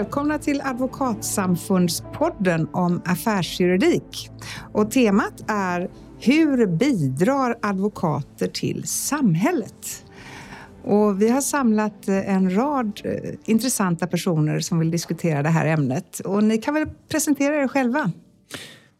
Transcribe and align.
Välkomna 0.00 0.38
till 0.38 0.60
Advokatsamfundspodden 0.60 2.68
om 2.72 3.02
affärsjuridik. 3.04 4.30
Och 4.72 4.90
temat 4.90 5.44
är 5.48 5.90
Hur 6.20 6.66
bidrar 6.66 7.58
advokater 7.62 8.46
till 8.46 8.84
samhället? 8.86 10.04
Och 10.84 11.22
vi 11.22 11.30
har 11.30 11.40
samlat 11.40 12.08
en 12.08 12.56
rad 12.56 13.00
eh, 13.04 13.12
intressanta 13.44 14.06
personer 14.06 14.60
som 14.60 14.78
vill 14.78 14.90
diskutera 14.90 15.42
det 15.42 15.48
här 15.48 15.66
ämnet. 15.66 16.20
Och 16.20 16.44
ni 16.44 16.58
kan 16.58 16.74
väl 16.74 16.88
presentera 17.08 17.62
er 17.62 17.68
själva? 17.68 18.12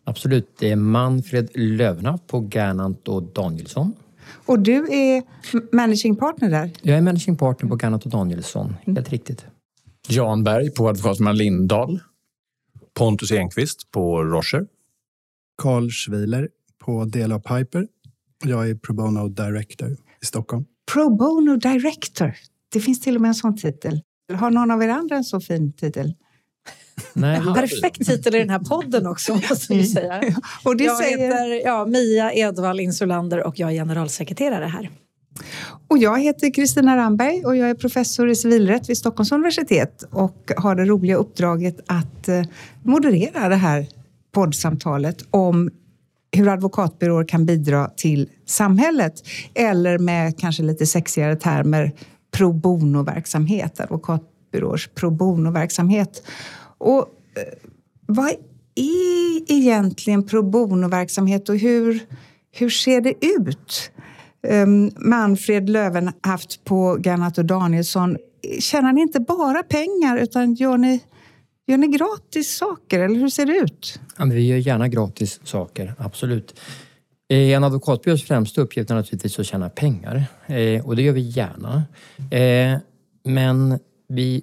Absolut. 0.05 0.57
Det 0.59 0.71
är 0.71 0.77
Manfred 0.77 1.49
Lövenhaft 1.55 2.27
på 2.27 2.49
Gernandt 2.51 3.09
och 3.09 3.23
Danielsson. 3.23 3.93
Och 4.47 4.59
du 4.59 4.93
är 4.93 5.23
managing 5.77 6.17
partner 6.17 6.51
där? 6.51 6.71
Jag 6.83 6.99
är 6.99 7.03
managing 7.03 7.37
partner 7.37 7.71
på 7.71 7.79
Gernandt 7.83 8.05
och 8.05 8.11
Danielsson, 8.11 8.77
helt 8.85 8.99
mm. 8.99 9.05
riktigt. 9.05 9.47
Jan 10.11 10.45
Berg 10.45 10.71
på 10.71 10.89
Advokatfirman 10.89 11.37
Lindahl. 11.37 12.01
Pontus 12.95 13.33
Enqvist 13.33 13.91
på 13.91 14.25
Rocher. 14.25 14.67
Carl 15.63 15.91
Schwiler 15.91 16.49
på 16.85 17.05
Dela 17.05 17.39
Piper. 17.39 17.87
Jag 18.45 18.71
är 18.71 18.75
Pro 18.75 18.95
Bono 18.95 19.29
Director 19.29 19.97
i 20.23 20.27
Stockholm. 20.27 20.65
Pro 20.93 21.17
Bono 21.17 21.57
Director. 21.57 22.37
Det 22.73 22.81
finns 22.81 23.01
till 23.01 23.15
och 23.15 23.21
med 23.23 23.29
en 23.29 23.35
sån 23.35 23.57
titel. 23.57 24.01
Har 24.33 24.51
någon 24.51 24.71
av 24.71 24.83
er 24.83 24.89
andra 24.89 25.17
en 25.17 25.25
så 25.25 25.41
fin 25.41 25.73
titel? 25.73 26.15
Nej, 27.13 27.41
perfekt 27.55 28.07
titel 28.07 28.35
i 28.35 28.39
den 28.39 28.51
här 28.51 28.59
podden 28.59 29.07
också, 29.07 29.35
måste 29.35 29.75
vi 29.75 29.87
säga. 29.87 30.23
och 30.65 30.77
det 30.77 30.85
jag 30.85 30.99
säger... 30.99 31.19
heter 31.19 31.67
ja, 31.67 31.87
Mia 31.87 32.33
Edvall 32.33 32.81
Insulander 32.81 33.47
och 33.47 33.59
jag 33.59 33.71
är 33.71 33.75
generalsekreterare 33.75 34.65
här. 34.65 34.91
Och 35.91 35.99
jag 35.99 36.21
heter 36.21 36.55
Kristina 36.55 36.97
Ramberg 36.97 37.45
och 37.45 37.57
jag 37.57 37.71
är 37.71 37.75
professor 37.75 38.29
i 38.29 38.37
civilrätt 38.37 38.91
vid 38.91 38.99
Stockholms 38.99 39.33
universitet 39.33 40.05
och 40.11 40.51
har 40.57 40.75
det 40.75 40.85
roliga 40.85 41.17
uppdraget 41.17 41.81
att 41.87 42.29
eh, 42.29 42.43
moderera 42.83 43.49
det 43.49 43.57
här 43.57 43.87
poddsamtalet 44.33 45.25
om 45.31 45.71
hur 46.33 46.49
advokatbyråer 46.49 47.25
kan 47.25 47.47
bidra 47.47 47.87
till 47.97 48.29
samhället. 48.47 49.13
Eller 49.55 49.99
med 49.99 50.39
kanske 50.39 50.63
lite 50.63 50.87
sexigare 50.87 51.37
termer 51.37 51.93
pro 52.31 52.53
bono-verksamhet, 52.53 53.81
advokatbyråers 53.81 54.89
pro 54.89 55.11
bono-verksamhet. 55.11 56.23
Och 56.79 56.99
eh, 56.99 57.69
vad 58.07 58.29
är 58.75 59.53
egentligen 59.53 60.27
pro 60.27 60.43
bono-verksamhet 60.43 61.49
och 61.49 61.57
hur, 61.57 62.01
hur 62.53 62.71
ser 62.71 63.01
det 63.01 63.27
ut? 63.27 63.93
Um, 64.43 64.91
Manfred 64.97 65.71
Lövenhaft 65.71 66.65
på 66.65 66.99
Gernat 67.05 67.39
och 67.39 67.45
Danielsson. 67.45 68.17
Tjänar 68.61 68.93
ni 68.93 69.01
inte 69.01 69.21
bara 69.21 69.63
pengar 69.63 70.17
utan 70.17 70.55
gör 70.55 70.77
ni, 70.77 71.01
gör 71.67 71.77
ni 71.77 71.87
gratis 71.87 72.57
saker 72.57 73.01
eller 73.01 73.21
hur 73.21 73.29
ser 73.29 73.47
det 73.47 73.57
ut? 73.57 74.01
Ja, 74.19 74.25
vi 74.25 74.47
gör 74.47 74.57
gärna 74.57 74.89
gratis 74.89 75.41
saker, 75.45 75.95
absolut. 75.99 76.61
Eh, 77.29 77.39
en 77.39 77.65
advokatbyrås 77.65 78.25
främsta 78.25 78.61
uppgift 78.61 78.91
är 78.91 78.95
naturligtvis 78.95 79.39
att 79.39 79.47
tjäna 79.47 79.69
pengar 79.69 80.25
eh, 80.47 80.87
och 80.87 80.97
det 80.97 81.03
gör 81.03 81.13
vi 81.13 81.21
gärna. 81.21 81.85
Eh, 82.31 82.79
men 83.25 83.79
vi, 84.09 84.43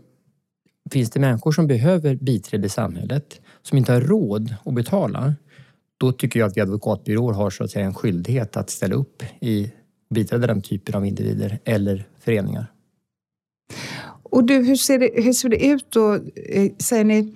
finns 0.91 1.09
det 1.09 1.19
människor 1.19 1.51
som 1.51 1.67
behöver 1.67 2.15
biträde 2.15 2.67
i 2.67 2.69
samhället 2.69 3.41
som 3.61 3.77
inte 3.77 3.93
har 3.93 4.01
råd 4.01 4.55
att 4.65 4.73
betala 4.73 5.35
då 5.97 6.11
tycker 6.11 6.39
jag 6.39 6.47
att 6.47 6.57
vi 6.57 6.61
advokatbyråer 6.61 7.33
har 7.33 7.49
så 7.49 7.63
att 7.63 7.71
säga 7.71 7.85
en 7.85 7.93
skyldighet 7.93 8.57
att 8.57 8.69
ställa 8.69 8.95
upp 8.95 9.23
i 9.41 9.71
biträda 10.09 10.47
den 10.47 10.61
typen 10.61 10.95
av 10.95 11.05
individer 11.05 11.59
eller 11.65 12.07
föreningar. 12.19 12.71
Och 14.23 14.43
du, 14.43 14.53
hur 14.53 14.75
ser 14.75 14.99
det, 14.99 15.09
hur 15.15 15.33
ser 15.33 15.49
det 15.49 15.65
ut 15.65 15.85
då? 15.91 16.13
Eh, 16.35 16.71
säger 16.79 17.03
ni 17.03 17.35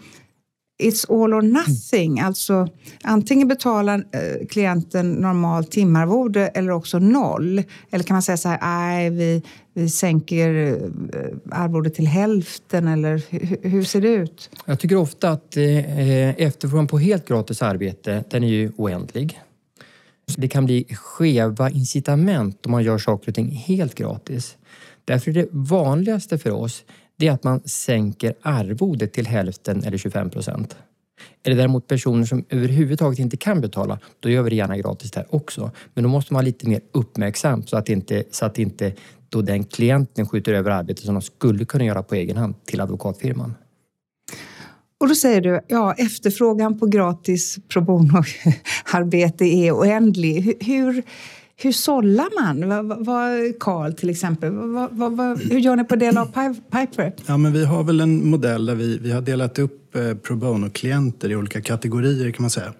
it's 0.81 1.05
all 1.09 1.33
or 1.33 1.41
nothing? 1.41 2.11
Mm. 2.11 2.25
Alltså 2.25 2.67
antingen 3.03 3.47
betalar 3.47 4.05
eh, 4.11 4.47
klienten 4.47 5.11
normalt 5.11 5.71
timarvode 5.71 6.47
eller 6.47 6.71
också 6.71 6.99
noll. 6.99 7.63
Eller 7.91 8.03
kan 8.03 8.15
man 8.15 8.21
säga 8.21 8.37
så 8.37 8.49
här, 8.49 8.59
nej 8.61 9.09
vi, 9.09 9.43
vi 9.73 9.89
sänker 9.89 10.53
eh, 10.53 11.61
arvodet 11.61 11.95
till 11.95 12.07
hälften 12.07 12.87
eller 12.87 13.21
hur, 13.29 13.69
hur, 13.69 13.83
ser 13.83 14.01
det 14.01 14.13
ut? 14.13 14.49
Jag 14.65 14.79
tycker 14.79 14.95
ofta 14.95 15.29
att 15.29 15.57
eh, 15.57 16.29
efterfrågan 16.29 16.87
på 16.87 16.97
helt 16.97 17.27
gratis 17.27 17.61
arbete, 17.61 18.23
den 18.29 18.43
är 18.43 18.47
ju 18.47 18.71
oändlig. 18.77 19.39
Det 20.37 20.47
kan 20.47 20.65
bli 20.65 20.85
skeva 20.91 21.69
incitament 21.69 22.65
om 22.65 22.71
man 22.71 22.83
gör 22.83 22.97
saker 22.97 23.31
och 23.31 23.35
ting 23.35 23.51
helt 23.51 23.95
gratis. 23.95 24.57
Därför 25.05 25.31
är 25.31 25.35
det 25.35 25.47
vanligaste 25.51 26.37
för 26.37 26.51
oss 26.51 26.83
det 27.21 27.27
är 27.27 27.31
att 27.31 27.43
man 27.43 27.61
sänker 27.65 28.33
arvodet 28.41 29.13
till 29.13 29.27
hälften 29.27 29.83
eller 29.83 29.97
25 29.97 30.29
procent. 30.29 30.75
Är 31.43 31.49
det 31.49 31.55
däremot 31.55 31.87
personer 31.87 32.25
som 32.25 32.45
överhuvudtaget 32.49 33.19
inte 33.19 33.37
kan 33.37 33.61
betala, 33.61 33.99
då 34.19 34.29
gör 34.29 34.43
vi 34.43 34.49
det 34.49 34.55
gärna 34.55 34.77
gratis 34.77 35.11
där 35.11 35.25
också. 35.29 35.71
Men 35.93 36.03
då 36.03 36.09
måste 36.09 36.33
man 36.33 36.37
vara 36.37 36.45
lite 36.45 36.67
mer 36.67 36.81
uppmärksam 36.91 37.63
så 37.65 37.77
att 37.77 37.89
inte, 37.89 38.23
så 38.31 38.45
att 38.45 38.59
inte 38.59 38.93
då 39.29 39.41
den 39.41 39.63
klienten 39.63 40.27
skjuter 40.27 40.53
över 40.53 40.71
arbetet 40.71 41.05
som 41.05 41.13
de 41.13 41.21
skulle 41.21 41.65
kunna 41.65 41.85
göra 41.85 42.03
på 42.03 42.15
egen 42.15 42.37
hand 42.37 42.65
till 42.65 42.81
advokatfirman. 42.81 43.53
Och 45.01 45.07
då 45.07 45.15
säger 45.15 45.41
du, 45.41 45.59
ja 45.67 45.93
efterfrågan 45.93 46.79
på 46.79 46.85
gratis 46.85 47.59
pro 47.67 47.81
bono-arbete 47.81 49.45
är 49.65 49.71
oändlig. 49.71 50.57
Hur, 50.59 51.03
hur 51.57 51.71
sållar 51.71 52.41
man? 52.41 52.87
Vad, 53.03 53.59
Carl 53.59 53.93
till 53.93 54.09
exempel, 54.09 54.51
vad, 54.51 55.17
vad, 55.17 55.41
hur 55.41 55.59
gör 55.59 55.75
ni 55.75 55.83
på 55.83 55.95
del 55.95 56.17
av 56.17 56.25
Piper? 56.71 57.13
Ja, 57.25 57.37
men 57.37 57.53
vi 57.53 57.65
har 57.65 57.83
väl 57.83 58.01
en 58.01 58.29
modell 58.29 58.65
där 58.65 58.75
vi, 58.75 58.97
vi 58.97 59.11
har 59.11 59.21
delat 59.21 59.59
upp 59.59 59.95
eh, 59.95 60.13
pro 60.13 60.35
bono-klienter 60.35 61.31
i 61.31 61.35
olika 61.35 61.61
kategorier 61.61 62.31
kan 62.31 62.43
man 62.43 62.49
säga. 62.49 62.73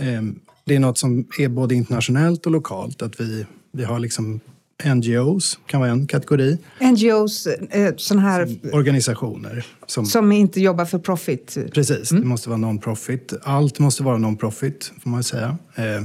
Eh, 0.00 0.22
det 0.64 0.74
är 0.74 0.80
något 0.80 0.98
som 0.98 1.26
är 1.38 1.48
både 1.48 1.74
internationellt 1.74 2.46
och 2.46 2.52
lokalt. 2.52 3.02
Att 3.02 3.20
vi, 3.20 3.46
vi 3.72 3.84
har 3.84 3.98
liksom 3.98 4.40
NGOs 4.84 5.58
kan 5.66 5.80
vara 5.80 5.90
en 5.90 6.06
kategori. 6.06 6.58
NGOs, 6.80 7.46
eh, 7.46 7.94
sån 7.96 8.18
här... 8.18 8.46
Som 8.46 8.70
organisationer. 8.72 9.66
Som, 9.86 10.06
som 10.06 10.32
inte 10.32 10.60
jobbar 10.60 10.84
för 10.84 10.98
profit? 10.98 11.58
Precis, 11.72 12.10
mm. 12.10 12.22
det 12.22 12.28
måste 12.28 12.48
vara 12.48 12.58
non-profit. 12.58 13.32
Allt 13.42 13.78
måste 13.78 14.02
vara 14.02 14.18
non-profit, 14.18 14.92
får 15.02 15.10
man 15.10 15.24
säga. 15.24 15.58
Eh, 15.74 16.02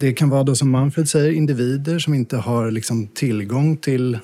det 0.00 0.12
kan 0.12 0.28
vara 0.28 0.42
då 0.42 0.54
som 0.54 0.70
Manfred 0.70 1.08
säger, 1.08 1.32
individer 1.32 1.98
som 1.98 2.14
inte 2.14 2.36
har 2.36 2.70
liksom 2.70 3.06
tillgång 3.06 3.76
till 3.76 4.18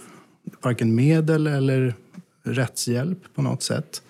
varken 0.62 0.94
medel 0.94 1.46
eller 1.46 1.94
rättshjälp 2.44 3.18
på 3.34 3.42
något 3.42 3.62
sätt. 3.62 4.02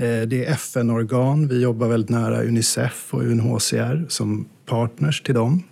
Eh, 0.00 0.28
det 0.28 0.44
är 0.44 0.52
FN-organ. 0.52 1.48
Vi 1.48 1.60
jobbar 1.60 1.88
väldigt 1.88 2.10
nära 2.10 2.42
Unicef 2.42 3.14
och 3.14 3.22
UNHCR 3.22 4.06
som 4.08 4.48
partners 4.66 5.22
till 5.22 5.34
dem. 5.34 5.62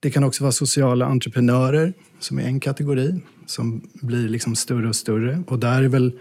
Det 0.00 0.10
kan 0.10 0.24
också 0.24 0.44
vara 0.44 0.52
sociala 0.52 1.06
entreprenörer 1.06 1.92
som 2.18 2.38
är 2.38 2.42
en 2.42 2.60
kategori 2.60 3.20
som 3.46 3.90
blir 3.94 4.28
liksom 4.28 4.56
större 4.56 4.88
och 4.88 4.96
större. 4.96 5.42
Och 5.46 5.58
där 5.58 5.82
är 5.82 5.88
väl, 5.88 6.18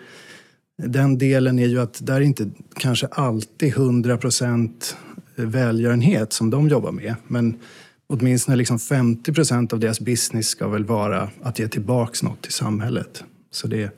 den 0.78 1.18
delen 1.18 1.60
är 1.60 1.68
ju 1.68 1.80
att 1.80 2.06
där 2.06 2.16
är 2.16 2.22
inte 2.22 2.50
kanske 2.76 3.08
alltid 3.08 3.70
100 3.70 4.18
procent 4.18 4.98
välgörenhet 5.36 6.34
som 6.34 6.50
de 6.50 6.68
jobbar 6.68 6.92
med. 6.92 7.16
Men 7.28 7.60
åtminstone 8.08 8.58
liksom 8.58 8.80
50 8.80 9.34
procent 9.34 9.74
av 9.74 9.80
deras 9.80 10.00
business 10.00 10.48
ska 10.48 10.68
väl 10.68 10.86
vara 10.86 11.30
att 11.42 11.60
ge 11.60 11.68
tillbaks 11.68 12.24
något 12.24 12.42
till 12.42 12.54
samhället. 12.54 13.24
Så 13.52 13.68
det, 13.68 13.92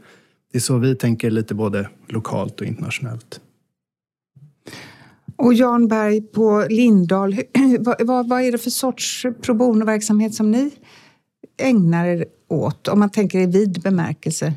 det 0.51 0.57
är 0.57 0.59
så 0.59 0.77
vi 0.77 0.95
tänker 0.95 1.31
lite 1.31 1.55
både 1.55 1.89
lokalt 2.07 2.61
och 2.61 2.67
internationellt. 2.67 3.41
Och 5.39 5.53
Jan 5.53 5.87
Berg 5.87 6.21
på 6.21 6.65
Lindahl, 6.69 7.35
vad, 7.79 8.07
vad, 8.07 8.29
vad 8.29 8.41
är 8.41 8.51
det 8.51 8.57
för 8.57 8.69
sorts 8.69 9.25
pro 9.41 9.53
bono-verksamhet 9.53 10.33
som 10.33 10.51
ni 10.51 10.71
ägnar 11.61 12.05
er 12.05 12.25
åt? 12.49 12.87
Om 12.87 12.99
man 12.99 13.09
tänker 13.09 13.39
i 13.39 13.45
vid 13.45 13.81
bemärkelse. 13.81 14.53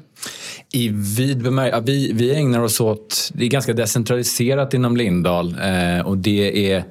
I 0.73 0.89
vid 0.89 1.43
bemärkelse? 1.43 1.85
Vi, 1.87 2.13
vi 2.13 2.35
ägnar 2.35 2.61
oss 2.61 2.81
åt, 2.81 3.31
det 3.35 3.45
är 3.45 3.49
ganska 3.49 3.73
decentraliserat 3.73 4.75
inom 4.75 4.97
Lindahl 4.97 5.57
eh, 5.61 6.07
och 6.07 6.19
det 6.19 6.73
är 6.73 6.85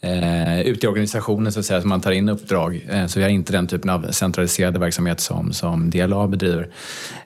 eh, 0.00 0.60
ute 0.60 0.86
i 0.86 0.88
organisationen 0.88 1.52
så 1.52 1.60
att 1.60 1.66
säga, 1.66 1.80
som 1.80 1.88
man 1.88 2.00
tar 2.00 2.10
in 2.10 2.28
uppdrag. 2.28 2.86
Eh, 2.90 3.06
så 3.06 3.18
vi 3.18 3.22
har 3.24 3.30
inte 3.30 3.52
den 3.52 3.66
typen 3.66 3.90
av 3.90 4.10
centraliserade 4.10 4.78
verksamhet 4.78 5.20
som, 5.20 5.52
som 5.52 5.90
DLA 5.90 6.26
bedriver. 6.28 6.70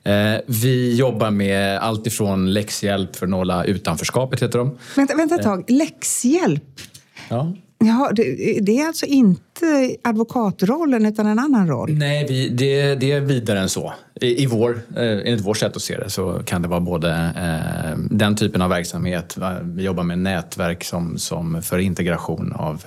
Eh, 0.02 0.40
vi 0.46 0.96
jobbar 0.96 1.30
med 1.30 1.78
allt 1.78 2.06
ifrån 2.06 2.52
läxhjälp 2.52 3.16
för 3.16 3.26
att 3.26 3.30
nåla 3.30 3.64
utanförskapet, 3.64 4.42
heter 4.42 4.58
de. 4.58 4.78
Vänta, 4.96 5.16
vänta 5.16 5.34
ett 5.34 5.42
tag, 5.42 5.70
läxhjälp? 5.70 6.80
Ja. 7.28 7.52
Jaha, 7.84 8.12
det, 8.12 8.22
det, 8.60 8.78
är 8.78 8.86
alltså 8.86 9.06
inte 9.06 9.96
advokatrollen 10.02 11.06
utan 11.06 11.26
en 11.26 11.38
annan 11.38 11.68
roll? 11.68 11.92
Nej, 11.92 12.26
vi, 12.28 12.48
det, 12.48 12.94
det 12.94 13.12
är 13.12 13.20
vidare 13.20 13.60
än 13.60 13.68
så. 13.68 13.92
I, 14.20 14.42
i 14.42 14.46
vår, 14.46 14.70
eh, 14.96 15.02
enligt 15.02 15.40
vårt 15.40 15.56
sätt 15.56 15.76
att 15.76 15.82
se 15.82 15.96
det 15.96 16.10
så 16.10 16.42
kan 16.44 16.62
det 16.62 16.68
vara 16.68 16.80
både 16.80 17.10
eh, 17.36 17.98
den 18.10 18.36
typen 18.36 18.62
av 18.62 18.70
verksamhet. 18.70 19.38
Vi 19.62 19.82
jobbar 19.82 20.02
med 20.02 20.18
nätverk 20.18 20.84
som, 20.84 21.18
som 21.18 21.62
för 21.62 21.78
integration 21.78 22.52
av 22.52 22.84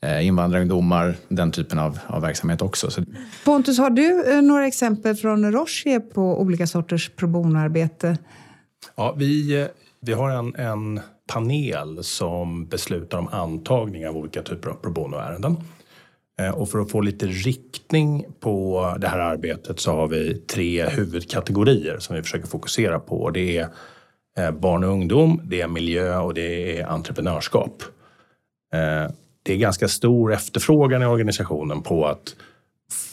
eh, 0.00 0.26
invandrarungdomar, 0.26 1.16
den 1.28 1.52
typen 1.52 1.78
av, 1.78 1.98
av 2.06 2.22
verksamhet 2.22 2.62
också. 2.62 2.90
Så. 2.90 3.02
Pontus, 3.44 3.78
har 3.78 3.90
du 3.90 4.32
eh, 4.32 4.42
några 4.42 4.66
exempel 4.66 5.16
från 5.16 5.52
Roche 5.52 6.00
på 6.00 6.40
olika 6.40 6.66
sorters 6.66 7.10
pro 7.16 7.28
bono-arbete? 7.28 8.18
Ja, 8.96 9.14
vi, 9.18 9.66
vi 10.00 10.12
har 10.12 10.30
en, 10.30 10.54
en 10.54 11.00
panel 11.28 12.04
som 12.04 12.66
beslutar 12.66 13.18
om 13.18 13.28
antagning 13.28 14.08
av 14.08 14.16
olika 14.16 14.42
typer 14.42 14.70
av 14.70 14.74
pro 14.74 14.90
bono-ärenden. 14.90 15.56
Eh, 16.40 16.50
och 16.50 16.68
för 16.68 16.78
att 16.78 16.90
få 16.90 17.00
lite 17.00 17.26
riktning 17.26 18.26
på 18.40 18.96
det 19.00 19.08
här 19.08 19.18
arbetet 19.18 19.80
så 19.80 19.92
har 19.92 20.08
vi 20.08 20.34
tre 20.34 20.88
huvudkategorier 20.88 21.98
som 21.98 22.16
vi 22.16 22.22
försöker 22.22 22.46
fokusera 22.46 22.98
på. 22.98 23.30
Det 23.30 23.58
är 23.58 23.68
eh, 24.38 24.50
barn 24.50 24.84
och 24.84 24.90
ungdom, 24.90 25.40
det 25.44 25.60
är 25.60 25.68
miljö 25.68 26.18
och 26.18 26.34
det 26.34 26.78
är 26.78 26.86
entreprenörskap. 26.86 27.82
Eh, 28.74 29.12
det 29.42 29.52
är 29.52 29.56
ganska 29.56 29.88
stor 29.88 30.32
efterfrågan 30.32 31.02
i 31.02 31.06
organisationen 31.06 31.82
på 31.82 32.06
att 32.06 32.36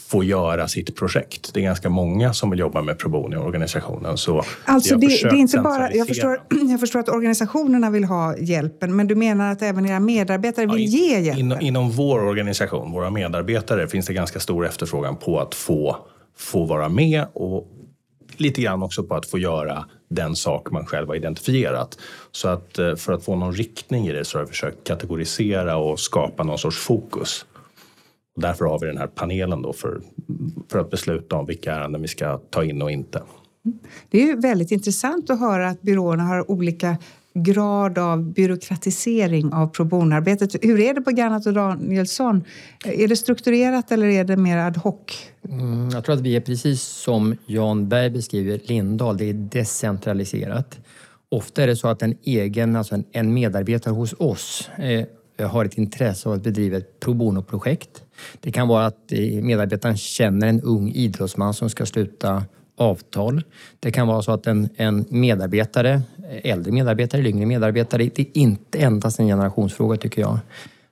få 0.08 0.24
göra 0.24 0.68
sitt 0.68 0.96
projekt. 0.96 1.54
Det 1.54 1.60
är 1.60 1.64
ganska 1.64 1.88
många 1.88 2.32
som 2.32 2.50
vill 2.50 2.58
jobba 2.58 2.82
med 2.82 2.98
pro 2.98 3.10
bono 3.10 3.34
i 3.34 3.38
organisationen. 3.38 4.18
Så 4.18 4.42
alltså 4.64 4.96
det, 4.96 5.06
det, 5.06 5.28
är 5.28 5.34
inte 5.34 5.58
bara, 5.58 5.92
jag 5.92 6.06
förstår, 6.06 6.40
jag 6.70 6.80
förstår 6.80 7.00
att 7.00 7.08
organisationerna 7.08 7.90
vill 7.90 8.04
ha 8.04 8.36
hjälpen, 8.38 8.96
men 8.96 9.06
du 9.06 9.14
menar 9.14 9.52
att 9.52 9.62
även 9.62 9.86
era 9.86 10.00
medarbetare 10.00 10.66
vill 10.66 10.94
ja, 10.94 10.98
ge 10.98 11.20
hjälpen? 11.20 11.40
Inom, 11.40 11.60
inom 11.60 11.90
vår 11.90 12.22
organisation, 12.22 12.92
våra 12.92 13.10
medarbetare, 13.10 13.88
finns 13.88 14.06
det 14.06 14.12
ganska 14.12 14.40
stor 14.40 14.66
efterfrågan 14.66 15.16
på 15.16 15.40
att 15.40 15.54
få, 15.54 15.96
få 16.36 16.64
vara 16.64 16.88
med 16.88 17.26
och 17.32 17.68
lite 18.36 18.62
grann 18.62 18.82
också 18.82 19.02
på 19.02 19.14
att 19.14 19.26
få 19.26 19.38
göra 19.38 19.84
den 20.08 20.36
sak 20.36 20.70
man 20.70 20.86
själv 20.86 21.08
har 21.08 21.14
identifierat. 21.14 21.98
Så 22.32 22.48
att 22.48 22.78
eh, 22.78 22.94
för 22.94 23.12
att 23.12 23.24
få 23.24 23.36
någon 23.36 23.52
riktning 23.52 24.08
i 24.08 24.12
det 24.12 24.24
så 24.24 24.38
har 24.38 24.42
jag 24.42 24.48
försökt 24.48 24.86
kategorisera 24.86 25.76
och 25.76 26.00
skapa 26.00 26.42
någon 26.42 26.58
sorts 26.58 26.78
fokus. 26.78 27.46
Därför 28.36 28.64
har 28.64 28.80
vi 28.80 28.86
den 28.86 28.98
här 28.98 29.06
panelen 29.06 29.62
då 29.62 29.72
för, 29.72 30.00
för 30.70 30.78
att 30.78 30.90
besluta 30.90 31.36
om 31.36 31.46
vilka 31.46 31.74
ärenden 31.74 32.02
vi 32.02 32.08
ska 32.08 32.38
ta 32.38 32.64
in 32.64 32.82
och 32.82 32.90
inte. 32.90 33.22
Det 34.10 34.22
är 34.22 34.26
ju 34.26 34.36
väldigt 34.40 34.70
intressant 34.70 35.30
att 35.30 35.40
höra 35.40 35.68
att 35.68 35.82
byråerna 35.82 36.22
har 36.22 36.50
olika 36.50 36.96
grad 37.34 37.98
av 37.98 38.32
byråkratisering 38.32 39.52
av 39.52 39.66
pro 39.66 39.84
bono-arbetet. 39.84 40.64
Hur 40.64 40.80
är 40.80 40.94
det 40.94 41.00
på 41.00 41.10
Gannat 41.10 41.46
och 41.46 41.52
Danielsson? 41.52 42.44
Är 42.84 43.08
det 43.08 43.16
strukturerat 43.16 43.92
eller 43.92 44.06
är 44.06 44.24
det 44.24 44.36
mer 44.36 44.56
ad 44.58 44.80
hoc? 44.80 44.96
Mm, 45.48 45.90
jag 45.90 46.04
tror 46.04 46.14
att 46.14 46.20
vi 46.20 46.36
är 46.36 46.40
precis 46.40 46.82
som 46.82 47.36
Jan 47.46 47.88
Berg 47.88 48.10
beskriver 48.10 48.60
Lindahl, 48.64 49.16
det 49.16 49.24
är 49.24 49.34
decentraliserat. 49.34 50.78
Ofta 51.28 51.62
är 51.62 51.66
det 51.66 51.76
så 51.76 51.88
att 51.88 52.02
en 52.02 52.16
egen, 52.22 52.76
alltså 52.76 53.02
en, 53.12 53.34
medarbetare 53.34 53.94
hos 53.94 54.14
oss 54.18 54.70
eh, 54.76 55.48
har 55.48 55.64
ett 55.64 55.78
intresse 55.78 56.28
av 56.28 56.34
att 56.34 56.42
bedriva 56.42 56.76
ett 56.76 57.00
pro 57.00 57.14
bono-projekt. 57.14 58.02
Det 58.40 58.52
kan 58.52 58.68
vara 58.68 58.86
att 58.86 59.12
medarbetaren 59.42 59.96
känner 59.96 60.46
en 60.46 60.60
ung 60.60 60.92
idrottsman 60.92 61.54
som 61.54 61.70
ska 61.70 61.86
sluta 61.86 62.44
avtal. 62.76 63.42
Det 63.80 63.92
kan 63.92 64.06
vara 64.06 64.22
så 64.22 64.32
att 64.32 64.46
en, 64.46 64.68
en 64.76 65.04
medarbetare, 65.08 66.02
äldre 66.42 66.72
medarbetare 66.72 67.20
eller 67.20 67.30
yngre 67.30 67.46
medarbetare, 67.46 68.10
det 68.14 68.22
är 68.22 68.26
inte 68.32 68.78
endast 68.78 69.20
en 69.20 69.26
generationsfråga 69.26 69.96
tycker 69.96 70.20
jag, 70.20 70.38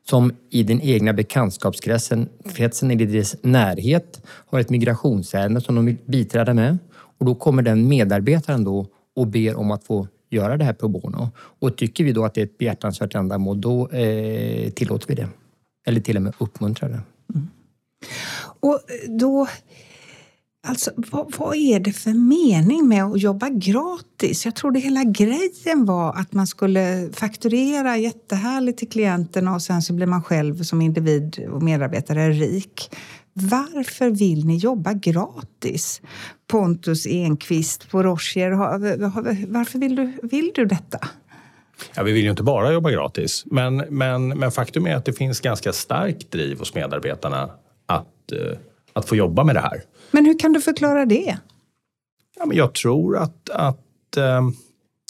som 0.09 0.33
i 0.51 0.63
den 0.63 0.81
egna 0.81 1.13
bekantskapskretsen 1.13 2.29
kretsen 2.55 2.91
i 2.91 3.07
dess 3.07 3.37
närhet 3.43 4.23
har 4.27 4.61
ett 4.61 4.71
migrationsärende 4.71 5.61
som 5.61 5.75
de 5.75 5.87
vill 5.87 5.97
biträda 6.07 6.55
med. 6.55 6.79
Och 7.19 7.27
då 7.27 7.35
kommer 7.35 7.63
den 7.63 7.89
medarbetaren 7.89 8.65
då 8.65 8.87
och 9.17 9.27
ber 9.27 9.57
om 9.57 9.71
att 9.71 9.85
få 9.85 10.09
göra 10.31 10.57
det 10.57 10.65
här 10.65 10.73
pro 10.73 10.89
bono. 10.89 11.31
Och 11.37 11.77
tycker 11.77 12.05
vi 12.05 12.13
då 12.13 12.25
att 12.25 12.35
det 12.35 12.41
är 12.41 12.45
ett 12.45 12.59
behjärtansvärt 12.59 13.15
ändamål, 13.15 13.61
då 13.61 13.89
eh, 13.89 14.71
tillåter 14.71 15.09
vi 15.09 15.15
det. 15.15 15.29
Eller 15.87 16.01
till 16.01 16.17
och 16.17 16.23
med 16.23 16.33
uppmuntrar 16.39 16.89
det. 16.89 17.01
Mm. 17.35 17.49
Och 18.61 18.75
eh, 18.75 19.11
då 19.11 19.49
Alltså, 20.67 20.91
vad, 20.97 21.35
vad, 21.39 21.57
är 21.57 21.81
det 21.81 21.93
för 21.93 22.13
mening 22.13 22.89
med 22.89 23.05
att 23.05 23.21
jobba 23.21 23.49
gratis? 23.49 24.45
Jag 24.45 24.55
trodde 24.55 24.81
hela 24.81 25.05
grejen 25.05 25.85
var 25.85 26.15
att 26.17 26.33
man 26.33 26.47
skulle 26.47 27.09
fakturera 27.13 27.97
jättehärligt 27.97 28.79
till 28.79 28.89
klienterna 28.89 29.55
och 29.55 29.63
sen 29.63 29.83
så 29.83 29.93
blir 29.93 30.07
man 30.07 30.23
själv 30.23 30.63
som 30.63 30.81
individ 30.81 31.49
och 31.53 31.63
medarbetare 31.63 32.31
rik. 32.31 32.91
Varför 33.33 34.11
vill 34.11 34.47
ni 34.47 34.57
jobba 34.57 34.93
gratis? 34.93 36.03
Pontus 36.47 37.07
Enqvist 37.07 37.91
på 37.91 38.03
Rocher, 38.03 38.51
varför 39.47 39.79
vill 39.79 39.97
du, 39.97 40.13
vill 40.23 40.53
du 40.55 40.65
detta? 40.65 40.99
Ja, 41.95 42.03
vi 42.03 42.13
vill 42.13 42.25
ju 42.25 42.31
inte 42.31 42.43
bara 42.43 42.73
jobba 42.73 42.91
gratis, 42.91 43.45
men, 43.47 43.77
men, 43.77 44.29
men 44.29 44.51
faktum 44.51 44.87
är 44.87 44.97
att 44.97 45.05
det 45.05 45.13
finns 45.13 45.41
ganska 45.41 45.73
starkt 45.73 46.31
driv 46.31 46.59
hos 46.59 46.75
medarbetarna 46.75 47.51
att, 47.87 48.33
eh, 48.33 48.59
att 48.93 49.09
få 49.09 49.17
jobba 49.17 49.45
med 49.45 49.57
det 49.57 49.61
här. 49.61 49.83
Men 50.11 50.27
hur 50.27 50.39
kan 50.39 50.53
du 50.53 50.61
förklara 50.61 51.05
det? 51.05 51.39
Ja, 52.39 52.47
men 52.47 52.57
jag 52.57 52.75
tror 52.75 53.17
att, 53.17 53.51
att 53.51 54.17
eh, 54.17 54.43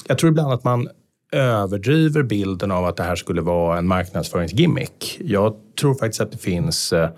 jag 0.07 0.19
tror 0.19 0.31
ibland 0.31 0.53
att 0.53 0.65
man 0.65 0.89
överdriver 1.33 2.23
bilden 2.23 2.71
av 2.71 2.85
att 2.85 2.97
det 2.97 3.03
här 3.03 3.17
skulle 3.17 3.41
vara 3.41 3.79
en 3.79 3.87
marknadsföringsgimmick. 3.87 5.21
Jag 5.21 5.55
tror 5.81 5.95
faktiskt 5.95 6.21
att 6.21 6.33
det 6.33 6.39
finns 6.39 6.93
eh, 6.93 7.09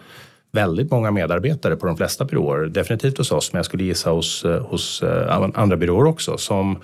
väldigt 0.53 0.91
många 0.91 1.11
medarbetare 1.11 1.77
på 1.77 1.87
de 1.87 1.97
flesta 1.97 2.25
byråer, 2.25 2.67
definitivt 2.67 3.19
hos 3.19 3.33
oss, 3.33 3.53
men 3.53 3.59
jag 3.59 3.67
skulle 3.67 3.85
gissa 3.85 4.11
hos, 4.11 4.45
eh, 4.45 4.67
hos 4.67 5.03
andra 5.55 5.77
byråer 5.77 6.07
också, 6.07 6.39
som 6.39 6.79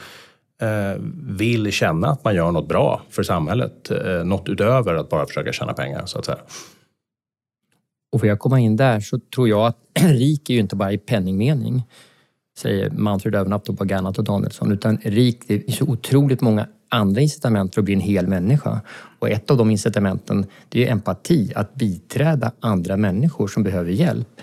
Eh, 0.63 0.97
vill 1.27 1.73
känna 1.73 2.09
att 2.09 2.25
man 2.25 2.35
gör 2.35 2.51
något 2.51 2.69
bra 2.69 3.03
för 3.11 3.23
samhället. 3.23 3.91
Eh, 3.91 4.25
något 4.25 4.49
utöver 4.49 4.95
att 4.95 5.09
bara 5.09 5.27
försöka 5.27 5.53
tjäna 5.53 5.73
pengar, 5.73 6.07
så 6.07 6.19
att 6.19 6.25
säga. 6.25 6.39
Och 8.13 8.21
får 8.21 8.29
jag 8.29 8.39
komma 8.39 8.61
in 8.61 8.77
där 8.77 9.01
så 9.01 9.19
tror 9.35 9.49
jag 9.49 9.67
att 9.67 9.77
rik 10.01 10.51
är 10.51 10.55
ju 10.55 10.61
inte 10.61 10.77
bara 10.77 10.93
i 10.93 10.99
penningmening, 10.99 11.83
säger 12.59 12.91
Manfred 12.91 13.35
Övernapp 13.35 13.65
på 13.65 13.85
Gannat 13.85 14.19
och 14.19 14.25
Danielsson, 14.25 14.73
utan 14.73 14.97
rik, 14.97 15.43
det 15.47 15.69
är 15.69 15.73
så 15.73 15.85
otroligt 15.85 16.41
många 16.41 16.67
andra 16.89 17.21
incitament 17.21 17.75
för 17.75 17.81
att 17.81 17.85
bli 17.85 17.95
en 17.95 18.01
hel 18.01 18.27
människa. 18.27 18.81
Och 19.19 19.31
ett 19.31 19.51
av 19.51 19.57
de 19.57 19.71
incitamenten 19.71 20.47
det 20.69 20.89
är 20.89 20.93
empati, 20.93 21.53
att 21.55 21.75
biträda 21.75 22.53
andra 22.61 22.97
människor 22.97 23.49
som 23.49 23.63
behöver 23.63 23.91
hjälp. 23.91 24.41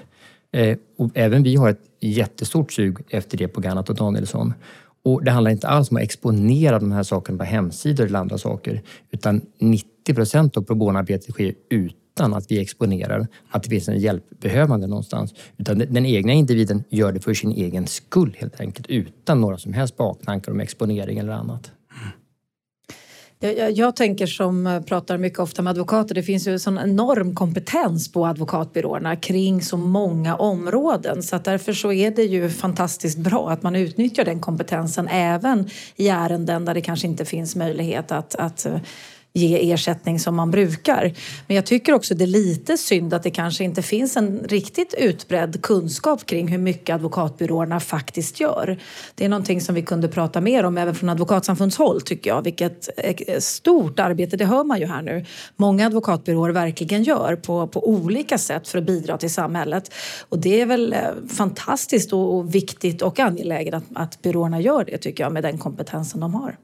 Eh, 0.51 0.77
och 0.97 1.11
även 1.13 1.43
vi 1.43 1.55
har 1.55 1.69
ett 1.69 1.83
jättestort 1.99 2.71
sug 2.71 2.97
efter 3.09 3.37
det 3.37 3.47
på 3.47 3.61
Gannat 3.61 3.89
och 3.89 3.95
Danielsson. 3.95 4.53
Och 5.09 5.23
det 5.23 5.31
handlar 5.31 5.51
inte 5.51 5.67
alls 5.67 5.91
om 5.91 5.97
att 5.97 6.03
exponera 6.03 6.79
de 6.79 6.91
här 6.91 7.03
sakerna 7.03 7.37
på 7.37 7.43
hemsidor 7.43 8.05
eller 8.05 8.19
andra 8.19 8.37
saker, 8.37 8.81
utan 9.11 9.41
90 9.59 10.13
procent 10.13 10.57
av 10.57 10.61
probonarbetet 10.61 11.33
sker 11.33 11.53
utan 11.69 12.33
att 12.33 12.51
vi 12.51 12.61
exponerar 12.61 13.27
att 13.49 13.63
det 13.63 13.69
finns 13.69 13.89
en 13.89 13.99
hjälpbehövande 13.99 14.87
någonstans. 14.87 15.33
Utan 15.57 15.77
den 15.77 16.05
egna 16.05 16.33
individen 16.33 16.83
gör 16.89 17.11
det 17.11 17.19
för 17.19 17.33
sin 17.33 17.51
egen 17.51 17.87
skull 17.87 18.35
helt 18.39 18.59
enkelt 18.61 18.87
utan 18.87 19.41
några 19.41 19.57
som 19.57 19.73
helst 19.73 19.97
baktankar 19.97 20.51
om 20.51 20.59
exponering 20.59 21.17
eller 21.17 21.33
annat. 21.33 21.71
Jag, 23.41 23.57
jag, 23.57 23.71
jag, 23.71 23.95
tänker 23.95 24.27
som 24.27 24.67
eh, 24.67 24.81
pratar 24.81 25.17
mycket 25.17 25.39
ofta 25.39 25.61
med 25.61 25.71
advokater, 25.71 26.15
det 26.15 26.23
finns 26.23 26.47
ju 26.47 26.51
en 26.51 26.59
sån 26.59 26.79
enorm 26.79 27.35
kompetens 27.35 28.11
på 28.11 28.25
advokatbyråerna 28.25 29.15
kring 29.15 29.61
så 29.61 29.77
många 29.77 30.35
områden. 30.35 31.23
Så 31.23 31.35
att 31.35 31.45
därför 31.45 31.73
så 31.73 31.91
är 31.91 32.11
det 32.11 32.23
ju 32.23 32.49
fantastiskt 32.49 33.17
bra 33.17 33.49
att 33.49 33.63
man 33.63 33.75
utnyttjar 33.75 34.25
den 34.25 34.39
kompetensen 34.39 35.07
även 35.07 35.69
i 35.95 36.09
ärenden 36.09 36.65
där 36.65 36.73
det 36.73 36.81
kanske 36.81 37.07
inte 37.07 37.25
finns 37.25 37.55
möjlighet 37.55 38.11
att, 38.11 38.35
att 38.35 38.65
eh, 38.65 38.79
ge 39.33 39.71
ersättning 39.71 40.19
som 40.19 40.35
man 40.35 40.51
brukar. 40.51 41.13
Men 41.47 41.55
jag 41.55 41.65
tycker 41.65 41.93
också 41.93 42.15
det 42.15 42.23
är 42.23 42.27
lite 42.27 42.77
synd 42.77 43.13
att 43.13 43.23
det 43.23 43.31
kanske 43.31 43.63
inte 43.63 43.81
finns 43.81 44.17
en 44.17 44.39
riktigt 44.39 44.93
utbredd 44.97 45.61
kunskap 45.61 46.25
kring 46.25 46.47
hur 46.47 46.57
mycket 46.57 46.93
advokatbyråerna 46.93 47.79
faktiskt 47.79 48.39
gör. 48.39 48.77
Det 49.15 49.25
är 49.25 49.29
någonting 49.29 49.61
som 49.61 49.75
vi 49.75 49.81
kunde 49.81 50.07
prata 50.07 50.41
mer 50.41 50.63
om 50.63 50.77
även 50.77 50.95
från 50.95 51.09
advokatsamfundshåll 51.09 52.01
tycker 52.01 52.29
jag. 52.29 52.41
Vilket 52.41 52.89
stort 53.39 53.99
arbete, 53.99 54.37
det 54.37 54.45
hör 54.45 54.63
man 54.63 54.79
ju 54.79 54.85
här 54.85 55.01
nu, 55.01 55.25
många 55.55 55.85
advokatbyråer 55.85 56.49
verkligen 56.49 57.03
gör 57.03 57.35
på, 57.35 57.67
på 57.67 57.89
olika 57.89 58.37
sätt 58.37 58.67
för 58.67 58.77
att 58.77 58.85
bidra 58.85 59.17
till 59.17 59.33
samhället. 59.33 59.93
Och 60.29 60.39
det 60.39 60.61
är 60.61 60.65
väl 60.65 60.93
eh, 60.93 60.99
fantastiskt 61.37 62.13
och, 62.13 62.35
och 62.35 62.55
viktigt 62.55 63.01
och 63.01 63.19
angeläget 63.19 63.73
att, 63.73 63.83
att 63.93 64.21
byråerna 64.21 64.61
gör 64.61 64.85
det 64.85 64.97
tycker 64.97 65.23
jag 65.23 65.33
med 65.33 65.43
den 65.43 65.57
kompetensen 65.57 66.19
de 66.19 66.33
har. 66.33 66.57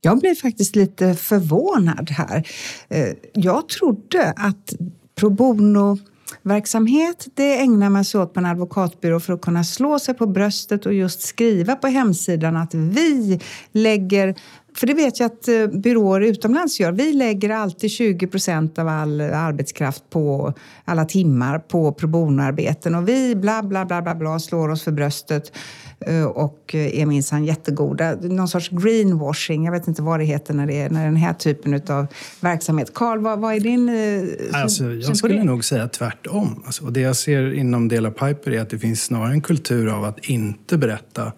Jag 0.00 0.18
blev 0.18 0.34
faktiskt 0.34 0.76
lite 0.76 1.14
förvånad 1.14 2.10
här. 2.10 2.48
Eh, 2.88 3.08
jag 3.34 3.68
trodde 3.68 4.32
att 4.36 4.74
pro 5.14 5.30
bono 5.30 5.98
verksamhet, 6.42 7.26
det 7.34 7.60
ägnar 7.60 7.90
man 7.90 8.04
sig 8.04 8.20
åt 8.20 8.34
på 8.34 8.40
en 8.40 8.46
advokatbyrå 8.46 9.20
för 9.20 9.32
att 9.32 9.40
kunna 9.40 9.64
slå 9.64 9.98
sig 9.98 10.14
på 10.14 10.26
bröstet 10.26 10.86
och 10.86 10.94
just 10.94 11.22
skriva 11.22 11.76
på 11.76 11.86
hemsidan 11.86 12.56
att 12.56 12.74
vi 12.74 13.40
lägger 13.72 14.34
för 14.76 14.86
det 14.86 14.94
vet 14.94 15.20
jag 15.20 15.26
att 15.26 15.48
eh, 15.48 15.66
byråer 15.66 16.20
utomlands 16.20 16.80
gör. 16.80 16.92
Vi 16.92 17.12
lägger 17.12 17.50
alltid 17.50 17.90
20 17.90 18.26
procent 18.26 18.78
av 18.78 18.88
all 18.88 19.20
arbetskraft 19.20 20.10
på 20.10 20.54
alla 20.84 21.04
timmar 21.04 21.58
på 21.58 21.92
pro 21.92 22.08
bono-arbeten 22.08 22.94
och 22.94 23.08
vi 23.08 23.36
bla, 23.36 23.62
bla, 23.62 23.84
bla, 23.84 24.02
bla, 24.02 24.14
bla 24.14 24.38
slår 24.38 24.68
oss 24.68 24.82
för 24.82 24.92
bröstet 24.92 25.52
eh, 26.00 26.24
och 26.24 26.74
är 26.74 27.06
minsann 27.06 27.44
jättegoda. 27.44 28.14
Någon 28.14 28.48
sorts 28.48 28.68
greenwashing, 28.68 29.64
jag 29.64 29.72
vet 29.72 29.88
inte 29.88 30.02
vad 30.02 30.20
det 30.20 30.24
heter 30.24 30.54
när 30.54 30.66
det 30.66 30.80
är 30.80 30.90
när 30.90 31.04
den 31.04 31.16
här 31.16 31.34
typen 31.34 31.82
av 31.88 32.06
verksamhet. 32.40 32.94
Karl, 32.94 33.18
vad, 33.18 33.38
vad 33.38 33.54
är 33.54 33.60
din 33.60 33.88
eh, 33.88 34.62
alltså, 34.62 34.84
Jag 34.84 35.16
skulle 35.16 35.44
nog 35.44 35.64
säga 35.64 35.88
tvärtom. 35.88 36.62
Alltså, 36.66 36.84
och 36.84 36.92
det 36.92 37.00
jag 37.00 37.16
ser 37.16 37.54
inom 37.54 37.88
Dela 37.88 38.10
Piper 38.10 38.50
är 38.50 38.60
att 38.60 38.70
det 38.70 38.78
finns 38.78 39.02
snarare 39.02 39.32
en 39.32 39.42
kultur 39.42 39.88
av 39.88 40.04
att 40.04 40.18
inte 40.24 40.78
berätta 40.78 41.32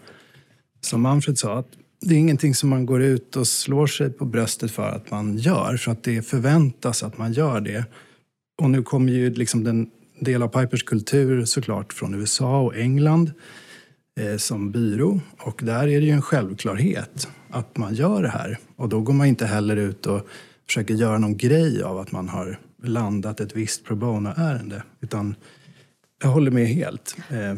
som 0.81 1.03
Manfred 1.03 1.39
sa, 1.39 1.59
att 1.59 1.67
det 2.01 2.15
är 2.15 2.19
ingenting 2.19 2.55
som 2.55 2.69
man 2.69 2.87
går 2.87 3.03
ut 3.03 3.37
och 3.37 3.47
slår 3.47 3.87
sig 3.87 4.11
på 4.11 4.25
bröstet 4.25 4.71
för 4.71 4.89
att 4.89 5.11
man 5.11 5.39
gör, 5.39 5.77
för 5.77 5.93
att 5.93 6.03
det 6.03 6.23
förväntas 6.23 7.03
att 7.03 7.19
man 7.19 7.33
gör 7.33 7.61
det. 7.61 7.85
Och 8.63 8.71
nu 8.71 8.83
kommer 8.83 9.13
ju 9.13 9.35
liksom 9.35 9.65
den 9.65 9.91
del 10.21 10.43
av 10.43 10.49
Pipers 10.49 10.83
kultur 10.83 11.45
såklart 11.45 11.93
från 11.93 12.15
USA 12.15 12.61
och 12.61 12.77
England 12.77 13.33
eh, 14.21 14.37
som 14.37 14.71
byrå. 14.71 15.21
Och 15.39 15.61
där 15.65 15.83
är 15.89 16.01
det 16.01 16.07
ju 16.07 16.11
en 16.11 16.23
självklarhet 16.23 17.29
att 17.51 17.77
man 17.77 17.95
gör 17.95 18.23
det 18.23 18.29
här. 18.29 18.59
Och 18.77 18.89
då 18.89 19.01
går 19.01 19.13
man 19.13 19.27
inte 19.27 19.47
heller 19.47 19.77
ut 19.77 20.07
och 20.07 20.29
försöker 20.67 20.95
göra 20.95 21.19
någon 21.19 21.37
grej 21.37 21.83
av 21.83 21.99
att 21.99 22.13
man 22.13 22.29
har 22.29 22.59
landat 22.83 23.41
ett 23.41 23.57
visst 23.57 23.85
pro 23.85 23.97
bono-ärende. 23.97 24.83
Utan 25.01 25.35
jag 26.23 26.29
håller 26.29 26.51
med 26.51 26.67
helt. 26.67 27.17
Eh, 27.31 27.55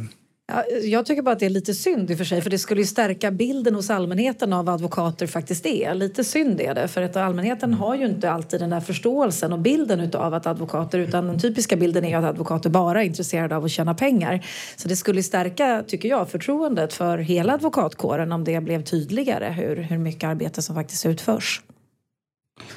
Ja, 0.55 0.65
jag 0.83 1.07
tycker 1.07 1.23
bara 1.23 1.33
att 1.33 1.39
det 1.39 1.47
är 1.47 1.51
lite 1.51 1.75
synd 1.75 2.11
i 2.11 2.15
och 2.15 2.19
för 2.19 2.25
sig 2.25 2.43
för 2.43 2.51
det 2.51 2.59
skulle 2.59 2.81
ju 2.81 2.87
stärka 2.87 3.31
bilden 3.31 3.75
hos 3.75 3.91
allmänheten 3.91 4.53
av 4.53 4.65
vad 4.65 4.75
advokater 4.75 5.27
faktiskt 5.27 5.67
är. 5.67 5.95
Lite 5.95 6.25
synd 6.25 6.61
är 6.61 6.75
det 6.75 6.89
för 6.89 7.03
att 7.03 7.17
allmänheten 7.17 7.75
har 7.75 7.95
ju 7.95 8.07
inte 8.07 8.31
alltid 8.31 8.61
den 8.61 8.71
där 8.71 8.81
förståelsen 8.81 9.53
och 9.53 9.59
bilden 9.59 10.01
utav 10.01 10.35
att 10.35 10.47
advokater 10.47 10.99
utan 10.99 11.27
den 11.27 11.39
typiska 11.39 11.77
bilden 11.77 12.05
är 12.05 12.19
att 12.19 12.25
advokater 12.25 12.71
bara 12.71 13.03
är 13.03 13.07
intresserade 13.07 13.57
av 13.57 13.65
att 13.65 13.71
tjäna 13.71 13.95
pengar. 13.95 14.47
Så 14.77 14.89
det 14.89 14.97
skulle 14.97 15.23
stärka, 15.23 15.85
tycker 15.87 16.09
jag, 16.09 16.29
förtroendet 16.29 16.93
för 16.93 17.19
hela 17.19 17.55
advokatkåren 17.55 18.33
om 18.33 18.45
det 18.45 18.61
blev 18.61 18.83
tydligare 18.83 19.53
hur, 19.53 19.77
hur 19.77 19.99
mycket 19.99 20.29
arbete 20.29 20.63
som 20.63 20.75
faktiskt 20.75 21.07
utförs. 21.07 21.63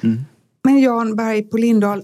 Mm. 0.02 0.24
Men 0.64 0.80
Jan 0.80 1.16
Berg 1.16 1.42
på 1.42 1.56
Lindahl, 1.56 2.02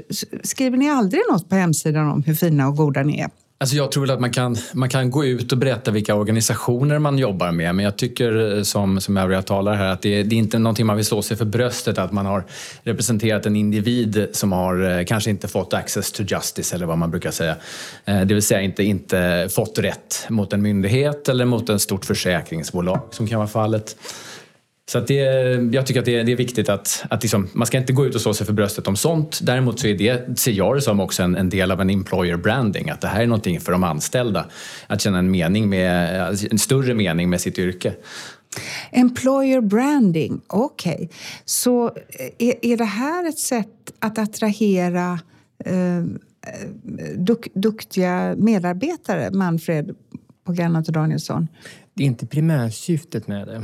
skriver 0.42 0.76
ni 0.76 0.90
aldrig 0.90 1.22
något 1.30 1.48
på 1.48 1.54
hemsidan 1.54 2.10
om 2.10 2.22
hur 2.22 2.34
fina 2.34 2.68
och 2.68 2.76
goda 2.76 3.02
ni 3.02 3.20
är? 3.20 3.30
Alltså 3.64 3.76
jag 3.76 3.92
tror 3.92 4.00
väl 4.00 4.10
att 4.10 4.20
man 4.20 4.30
kan, 4.30 4.56
man 4.72 4.88
kan 4.88 5.10
gå 5.10 5.24
ut 5.24 5.52
och 5.52 5.58
berätta 5.58 5.90
vilka 5.90 6.14
organisationer 6.14 6.98
man 6.98 7.18
jobbar 7.18 7.52
med 7.52 7.74
men 7.74 7.84
jag 7.84 7.96
tycker 7.96 8.56
eh, 8.56 8.62
som, 8.62 9.00
som 9.00 9.16
övriga 9.16 9.42
talare 9.42 9.76
här 9.76 9.86
att 9.86 10.02
det, 10.02 10.22
det 10.22 10.34
är 10.34 10.38
inte 10.38 10.58
någonting 10.58 10.86
man 10.86 10.96
vill 10.96 11.04
slå 11.04 11.22
sig 11.22 11.36
för 11.36 11.44
bröstet 11.44 11.98
att 11.98 12.12
man 12.12 12.26
har 12.26 12.44
representerat 12.82 13.46
en 13.46 13.56
individ 13.56 14.28
som 14.32 14.52
har 14.52 14.98
eh, 14.98 15.04
kanske 15.04 15.30
inte 15.30 15.48
fått 15.48 15.74
access 15.74 16.12
to 16.12 16.22
justice 16.22 16.76
eller 16.76 16.86
vad 16.86 16.98
man 16.98 17.10
brukar 17.10 17.30
säga. 17.30 17.56
Eh, 18.04 18.20
det 18.20 18.34
vill 18.34 18.42
säga 18.42 18.60
inte, 18.60 18.82
inte 18.82 19.48
fått 19.50 19.78
rätt 19.78 20.26
mot 20.28 20.52
en 20.52 20.62
myndighet 20.62 21.28
eller 21.28 21.44
mot 21.44 21.68
ett 21.68 21.80
stort 21.80 22.04
försäkringsbolag 22.04 23.00
som 23.10 23.26
kan 23.26 23.38
vara 23.38 23.48
fallet. 23.48 23.96
Så 24.86 24.98
att 24.98 25.06
det, 25.06 25.14
jag 25.72 25.86
tycker 25.86 26.00
att 26.00 26.06
det, 26.06 26.22
det 26.22 26.32
är 26.32 26.36
viktigt 26.36 26.68
att, 26.68 27.04
att 27.10 27.22
liksom, 27.22 27.48
man 27.52 27.66
ska 27.66 27.78
inte 27.78 27.92
gå 27.92 28.06
ut 28.06 28.14
och 28.14 28.20
slå 28.20 28.34
sig 28.34 28.46
för 28.46 28.52
bröstet 28.52 28.88
om 28.88 28.96
sånt. 28.96 29.40
Däremot 29.42 29.80
så 29.80 29.86
är 29.86 29.94
det, 29.94 30.38
ser 30.38 30.52
jag 30.52 30.76
det 30.76 30.80
som 30.80 31.00
också 31.00 31.22
en, 31.22 31.36
en, 31.36 31.48
del 31.48 31.70
av 31.70 31.80
en 31.80 31.90
employer 31.90 32.36
branding. 32.36 32.90
Att 32.90 33.00
det 33.00 33.08
här 33.08 33.22
är 33.22 33.26
någonting 33.26 33.60
för 33.60 33.72
de 33.72 33.84
anställda. 33.84 34.46
Att 34.86 35.00
känna 35.00 35.18
en, 35.18 35.30
mening 35.30 35.68
med, 35.68 36.28
en 36.50 36.58
större 36.58 36.94
mening 36.94 37.30
med 37.30 37.40
sitt 37.40 37.58
yrke. 37.58 37.94
Employer 38.90 39.60
branding, 39.60 40.40
okej. 40.46 40.94
Okay. 40.94 41.08
Så 41.44 41.86
eh, 41.86 42.48
är, 42.48 42.54
är 42.62 42.76
det 42.76 42.84
här 42.84 43.28
ett 43.28 43.38
sätt 43.38 43.92
att 43.98 44.18
attrahera 44.18 45.18
eh, 45.64 45.98
eh 45.98 46.04
duk, 47.16 47.48
duktiga 47.54 48.34
medarbetare, 48.38 49.30
Manfred 49.30 49.94
på 50.44 50.52
Granat 50.52 50.86
och 50.86 50.92
Danielsson? 50.92 51.48
Det 51.94 52.02
är 52.02 52.06
inte 52.06 52.26
primärsyftet 52.26 53.28
med 53.28 53.46
det. 53.46 53.54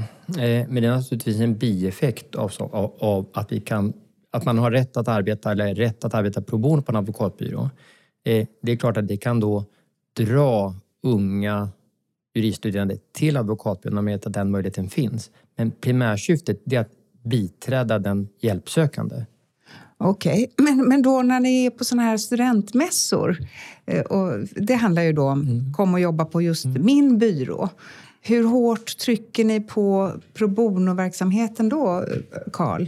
Eh, 0.43 0.69
men 0.69 0.83
det 0.83 0.89
är 0.89 0.97
naturligtvis 0.97 1.41
en 1.41 1.59
bieffekt 1.59 2.35
av, 2.35 2.53
av, 2.59 2.97
av, 2.99 3.29
att, 3.33 3.53
vi 3.53 3.61
kan, 3.61 3.93
att 4.31 4.45
man 4.45 4.59
har 4.59 4.71
rätt 4.71 4.97
att 4.97 5.09
arbeta 5.09 5.53
eller 5.53 5.75
rätt 5.75 6.05
att 6.05 6.15
arbeta 6.15 6.43
pro 6.43 6.59
bono 6.59 6.83
på 6.83 6.93
en 6.93 6.97
advokatbyrå. 6.97 7.71
Eh, 8.25 8.47
det 8.63 8.73
är 8.73 8.77
klart 8.77 8.97
att 8.97 9.09
det 9.09 9.17
kan 9.17 9.41
då 9.41 9.65
dra 10.17 10.75
unga 11.03 11.69
juriststuderande 12.35 12.97
till 13.13 13.37
advokatbyrån 13.37 14.05
med 14.05 14.27
att 14.27 14.33
den 14.33 14.51
möjligheten 14.51 14.89
finns. 14.89 15.31
Men 15.57 15.71
primärsyftet 15.71 16.73
är 16.73 16.79
att 16.81 16.91
biträda 17.23 17.99
den 17.99 18.29
hjälpsökande. 18.41 19.25
Okej, 19.99 20.49
okay. 20.53 20.65
men, 20.65 20.89
men 20.89 21.03
då 21.03 21.23
när 21.23 21.41
ni 21.41 21.67
är 21.67 21.71
på 21.71 21.85
sådana 21.85 22.03
här 22.03 22.17
studentmässor, 22.17 23.39
eh, 23.87 24.01
och 24.01 24.49
det 24.57 24.75
handlar 24.75 25.03
ju 25.03 25.13
då 25.13 25.29
om 25.29 25.41
mm. 25.41 25.73
kom 25.73 25.95
och 25.95 26.01
jobba 26.01 26.25
på 26.25 26.43
just 26.43 26.65
mm. 26.65 26.85
min 26.85 27.19
byrå. 27.19 27.69
Hur 28.21 28.45
hårt 28.45 28.99
trycker 28.99 29.45
ni 29.45 29.61
på 29.61 30.13
pro 30.35 30.49
bono-verksamheten 30.49 31.69
då, 31.69 32.05
Karl? 32.53 32.87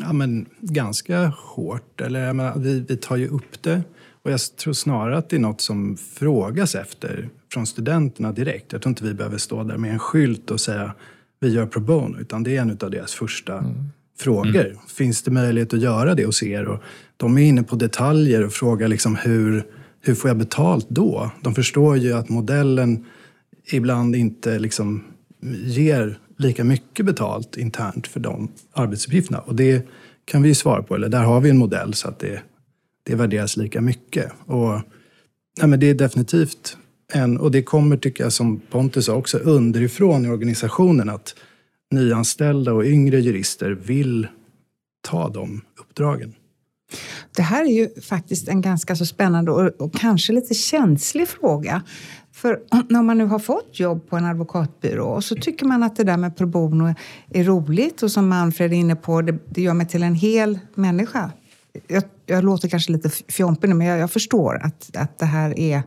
Ja, 0.00 0.12
men 0.12 0.46
ganska 0.60 1.26
hårt. 1.26 2.00
Eller, 2.00 2.32
menar, 2.32 2.58
vi, 2.58 2.80
vi 2.80 2.96
tar 2.96 3.16
ju 3.16 3.28
upp 3.28 3.62
det. 3.62 3.82
Och 4.22 4.30
jag 4.30 4.40
tror 4.56 4.72
snarare 4.72 5.16
att 5.16 5.28
det 5.28 5.36
är 5.36 5.40
något 5.40 5.60
som 5.60 5.96
frågas 5.96 6.74
efter 6.74 7.28
från 7.52 7.66
studenterna 7.66 8.32
direkt. 8.32 8.72
Jag 8.72 8.82
tror 8.82 8.90
inte 8.90 9.04
vi 9.04 9.14
behöver 9.14 9.38
stå 9.38 9.62
där 9.62 9.76
med 9.76 9.92
en 9.92 9.98
skylt 9.98 10.50
och 10.50 10.60
säga 10.60 10.94
vi 11.40 11.48
gör 11.48 11.66
pro 11.66 11.80
bono, 11.80 12.20
utan 12.20 12.42
det 12.42 12.56
är 12.56 12.60
en 12.60 12.78
av 12.80 12.90
deras 12.90 13.14
första 13.14 13.58
mm. 13.58 13.74
frågor. 14.18 14.66
Mm. 14.66 14.78
Finns 14.88 15.22
det 15.22 15.30
möjlighet 15.30 15.74
att 15.74 15.80
göra 15.80 16.14
det 16.14 16.24
hos 16.24 16.42
er? 16.42 16.64
Och 16.64 16.82
de 17.16 17.38
är 17.38 17.42
inne 17.42 17.62
på 17.62 17.76
detaljer 17.76 18.44
och 18.44 18.52
frågar 18.52 18.88
liksom 18.88 19.16
hur, 19.16 19.64
hur 20.00 20.14
får 20.14 20.30
jag 20.30 20.36
betalt 20.36 20.86
då? 20.88 21.30
De 21.42 21.54
förstår 21.54 21.96
ju 21.96 22.12
att 22.12 22.28
modellen 22.28 23.04
ibland 23.72 24.16
inte 24.16 24.58
liksom 24.58 25.04
ger 25.64 26.18
lika 26.38 26.64
mycket 26.64 27.06
betalt 27.06 27.56
internt 27.56 28.06
för 28.06 28.20
de 28.20 28.48
arbetsuppgifterna. 28.72 29.38
Och 29.38 29.54
det 29.54 29.86
kan 30.24 30.42
vi 30.42 30.48
ju 30.48 30.54
svara 30.54 30.82
på, 30.82 30.94
eller 30.94 31.08
där 31.08 31.22
har 31.22 31.40
vi 31.40 31.50
en 31.50 31.58
modell 31.58 31.94
så 31.94 32.08
att 32.08 32.18
det, 32.18 32.42
det 33.02 33.14
värderas 33.14 33.56
lika 33.56 33.80
mycket. 33.80 34.32
Och, 34.46 34.72
nej 35.58 35.68
men 35.68 35.80
det 35.80 35.86
är 35.86 35.94
definitivt 35.94 36.76
en, 37.12 37.38
och 37.38 37.50
det 37.50 37.62
kommer, 37.62 37.96
tycker 37.96 38.24
jag, 38.24 38.32
som 38.32 38.60
Pontus 38.60 39.04
sa, 39.04 39.14
också 39.14 39.38
underifrån 39.38 40.26
i 40.26 40.28
organisationen 40.28 41.08
att 41.08 41.34
nyanställda 41.90 42.72
och 42.72 42.84
yngre 42.84 43.20
jurister 43.20 43.70
vill 43.70 44.28
ta 45.00 45.28
de 45.28 45.60
uppdragen. 45.80 46.34
Det 47.36 47.42
här 47.42 47.64
är 47.64 47.70
ju 47.70 48.00
faktiskt 48.00 48.48
en 48.48 48.60
ganska 48.60 48.96
så 48.96 49.06
spännande 49.06 49.50
och, 49.50 49.80
och 49.80 49.94
kanske 49.94 50.32
lite 50.32 50.54
känslig 50.54 51.28
fråga. 51.28 51.82
För 52.46 52.62
när 52.88 53.02
man 53.02 53.18
nu 53.18 53.24
har 53.24 53.38
fått 53.38 53.80
jobb 53.80 54.08
på 54.08 54.16
en 54.16 54.24
advokatbyrå 54.24 55.06
och 55.06 55.24
så 55.24 55.34
tycker 55.34 55.66
man 55.66 55.82
att 55.82 55.96
det 55.96 56.04
där 56.04 56.16
med 56.16 56.36
pro 56.36 56.46
bono 56.46 56.94
är 57.30 57.44
roligt 57.44 58.02
och 58.02 58.10
som 58.10 58.28
Manfred 58.28 58.72
är 58.72 58.76
inne 58.76 58.96
på, 58.96 59.22
det, 59.22 59.38
det 59.50 59.62
gör 59.62 59.74
mig 59.74 59.86
till 59.86 60.02
en 60.02 60.14
hel 60.14 60.58
människa. 60.74 61.30
Jag, 61.86 62.02
jag 62.26 62.44
låter 62.44 62.68
kanske 62.68 62.92
lite 62.92 63.10
fjompig 63.28 63.68
nu, 63.68 63.74
men 63.74 63.86
jag, 63.86 63.98
jag, 63.98 64.10
förstår 64.10 64.60
att, 64.62 64.96
att 64.96 65.18
det 65.18 65.24
här 65.24 65.58
är... 65.58 65.76
Eh, 65.76 65.82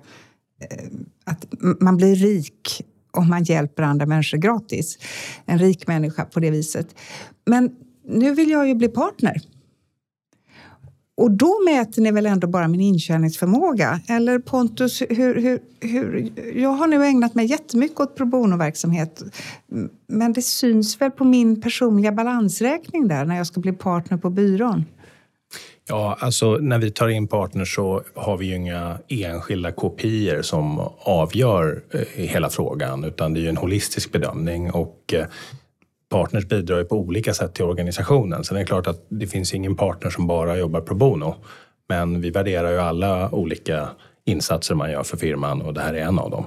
att 1.26 1.46
man 1.80 1.98
blir 1.98 2.16
rik 2.16 2.84
om 3.12 3.30
man 3.30 3.44
hjälper 3.44 3.84
andra 3.84 4.06
människor 4.06 4.38
gratis. 4.38 4.98
En 5.46 5.60
rik 5.60 5.88
människa 5.88 6.26
på 6.26 6.40
det 6.40 6.52
viset. 6.52 6.96
Men 7.46 7.72
nu 8.08 8.34
vill 8.34 8.50
jag 8.50 8.68
ju 8.68 8.76
bli 8.76 8.88
partner. 8.88 9.42
Och 11.20 11.32
då 11.32 11.60
mäter 11.66 12.02
ni 12.02 12.12
väl 12.12 12.26
ändå 12.26 12.48
bara 12.48 12.68
min 12.68 12.82
inkörningsförmåga? 12.82 14.02
Eller 14.10 14.40
Pontus, 14.40 15.02
hur, 15.10 15.42
hur, 15.42 15.60
hur, 15.80 16.32
jag 16.56 16.70
har 16.70 16.88
nu 16.88 17.06
ägnat 17.06 17.36
mig 17.36 17.46
jättemycket 17.46 18.00
åt 18.00 18.16
pro 18.16 18.26
bono-verksamhet. 18.26 19.24
Men 20.08 20.34
det 20.34 20.42
syns 20.42 21.02
väl 21.02 21.12
på 21.12 21.24
min 21.24 21.62
personliga 21.62 22.12
balansräkning 22.12 23.08
där 23.08 23.26
när 23.26 23.38
jag 23.38 23.48
ska 23.48 23.60
bli 23.60 23.72
partner 23.72 24.18
på 24.18 24.30
byrån? 24.30 24.86
Ja, 25.88 26.18
alltså 26.20 26.58
när 26.58 26.78
vi 26.78 26.92
tar 26.92 27.08
in 27.08 27.28
partners 27.28 27.76
så 27.76 28.04
har 28.16 28.38
vi 28.38 28.46
ju 28.46 28.56
inga 28.56 28.98
enskilda 29.08 29.72
kopior 29.72 30.42
som 30.42 30.80
avgör 31.00 31.82
eh, 31.92 32.02
hela 32.16 32.50
frågan 32.50 33.04
utan 33.04 33.34
det 33.34 33.40
är 33.40 33.42
ju 33.42 33.50
en 33.50 33.58
holistisk 33.58 34.12
bedömning 34.12 34.72
och 34.72 35.14
eh, 35.14 35.26
partners 36.10 36.46
bidrar 36.46 36.78
ju 36.78 36.86
på 36.86 36.96
olika 36.96 37.34
sätt 37.34 37.54
till 37.54 37.66
organisationen. 37.66 38.44
Sen 38.44 38.58
är 38.58 38.62
det 38.62 38.66
klart 38.66 38.88
att 38.88 39.06
det 39.10 39.28
finns 39.28 39.54
ingen 39.54 39.76
partner 39.76 40.10
som 40.10 40.28
bara 40.28 40.58
jobbar 40.58 40.82
pro 40.82 40.96
bono. 40.96 41.36
Men 41.90 42.22
vi 42.22 42.30
värderar 42.30 42.72
ju 42.72 42.78
alla 42.78 43.32
olika 43.32 43.90
insatser 44.26 44.76
man 44.76 44.92
gör 44.92 45.04
för 45.04 45.18
firman 45.18 45.62
och 45.62 45.74
det 45.74 45.82
här 45.82 45.94
är 45.94 46.02
en 46.02 46.20
av 46.20 46.32
dem. 46.32 46.46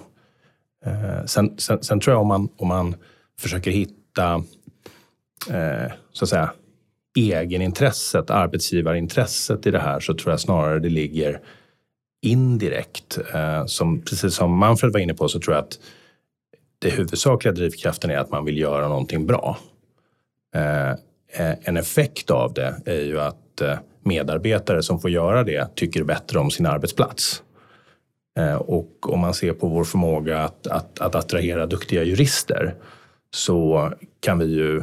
Eh, 0.84 1.24
sen, 1.26 1.58
sen, 1.58 1.82
sen 1.82 2.00
tror 2.00 2.14
jag 2.14 2.20
om 2.20 2.28
man, 2.28 2.48
om 2.56 2.68
man 2.68 2.94
försöker 3.40 3.70
hitta 3.70 4.34
eh, 5.50 5.92
så 6.12 6.24
att 6.24 6.28
säga, 6.28 6.52
egenintresset, 7.18 8.30
arbetsgivarintresset 8.30 9.66
i 9.66 9.70
det 9.70 9.78
här 9.78 10.00
så 10.00 10.14
tror 10.14 10.32
jag 10.32 10.40
snarare 10.40 10.78
det 10.78 10.88
ligger 10.88 11.40
indirekt. 12.22 13.18
Eh, 13.34 13.66
som, 13.66 14.00
precis 14.00 14.34
som 14.34 14.58
Manfred 14.58 14.92
var 14.92 15.00
inne 15.00 15.14
på 15.14 15.28
så 15.28 15.40
tror 15.40 15.54
jag 15.54 15.64
att 15.64 15.78
det 16.82 16.90
huvudsakliga 16.90 17.52
drivkraften 17.52 18.10
är 18.10 18.18
att 18.18 18.30
man 18.30 18.44
vill 18.44 18.58
göra 18.58 18.88
någonting 18.88 19.26
bra. 19.26 19.58
Eh, 20.54 20.90
eh 20.90 21.54
en 21.62 21.76
effekt 21.76 22.30
av 22.30 22.54
det 22.54 22.76
är 22.86 23.00
ju 23.00 23.20
att 23.20 23.60
eh, 23.60 23.78
medarbetare 24.04 24.82
som 24.82 25.00
får 25.00 25.10
göra 25.10 25.44
det 25.44 25.74
tycker 25.74 26.04
bättre 26.04 26.38
om 26.38 26.50
sin 26.50 26.66
arbetsplats. 26.66 27.42
Eh, 28.38 28.54
och 28.54 29.12
om 29.12 29.20
man 29.20 29.34
ser 29.34 29.52
på 29.52 29.68
vår 29.68 29.84
förmåga 29.84 30.38
att, 30.38 30.66
att, 30.66 31.00
att 31.00 31.14
attrahera 31.14 31.66
duktiga 31.66 32.02
jurister 32.02 32.74
så 33.34 33.92
kan 34.20 34.38
vi 34.38 34.44
ju 34.44 34.82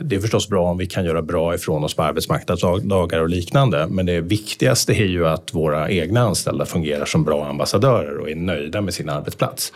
det 0.00 0.16
är 0.16 0.20
förstås 0.20 0.48
bra 0.48 0.70
om 0.70 0.78
vi 0.78 0.86
kan 0.86 1.04
göra 1.04 1.22
bra 1.22 1.54
ifrån 1.54 1.84
oss 1.84 1.94
på 1.94 2.02
arbetsmarknadsdagar 2.02 3.20
och 3.20 3.28
liknande. 3.28 3.86
Men 3.90 4.06
det 4.06 4.20
viktigaste 4.20 4.92
är 4.92 5.06
ju 5.06 5.26
att 5.26 5.54
våra 5.54 5.90
egna 5.90 6.20
anställda 6.20 6.66
fungerar 6.66 7.04
som 7.04 7.24
bra 7.24 7.46
ambassadörer 7.46 8.18
och 8.18 8.30
är 8.30 8.34
nöjda 8.34 8.80
med 8.80 8.94
sin 8.94 9.08
arbetsplats. 9.08 9.72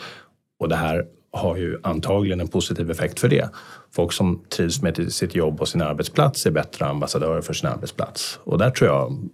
Och 0.62 0.68
det 0.68 0.76
här 0.76 1.04
har 1.32 1.56
ju 1.56 1.78
antagligen 1.82 2.40
en 2.40 2.48
positiv 2.48 2.90
effekt 2.90 3.20
för 3.20 3.28
det. 3.28 3.48
Folk 3.94 4.12
som 4.12 4.44
trivs 4.56 4.82
med 4.82 5.12
sitt 5.12 5.34
jobb 5.34 5.60
och 5.60 5.68
sin 5.68 5.82
arbetsplats 5.82 6.46
är 6.46 6.50
bättre 6.50 6.86
ambassadörer 6.86 7.40
för 7.40 7.54
sin 7.54 7.68
arbetsplats. 7.68 8.38
Och 8.44 8.58
där 8.58 8.70
tror 8.70 8.90
jag 8.90 9.28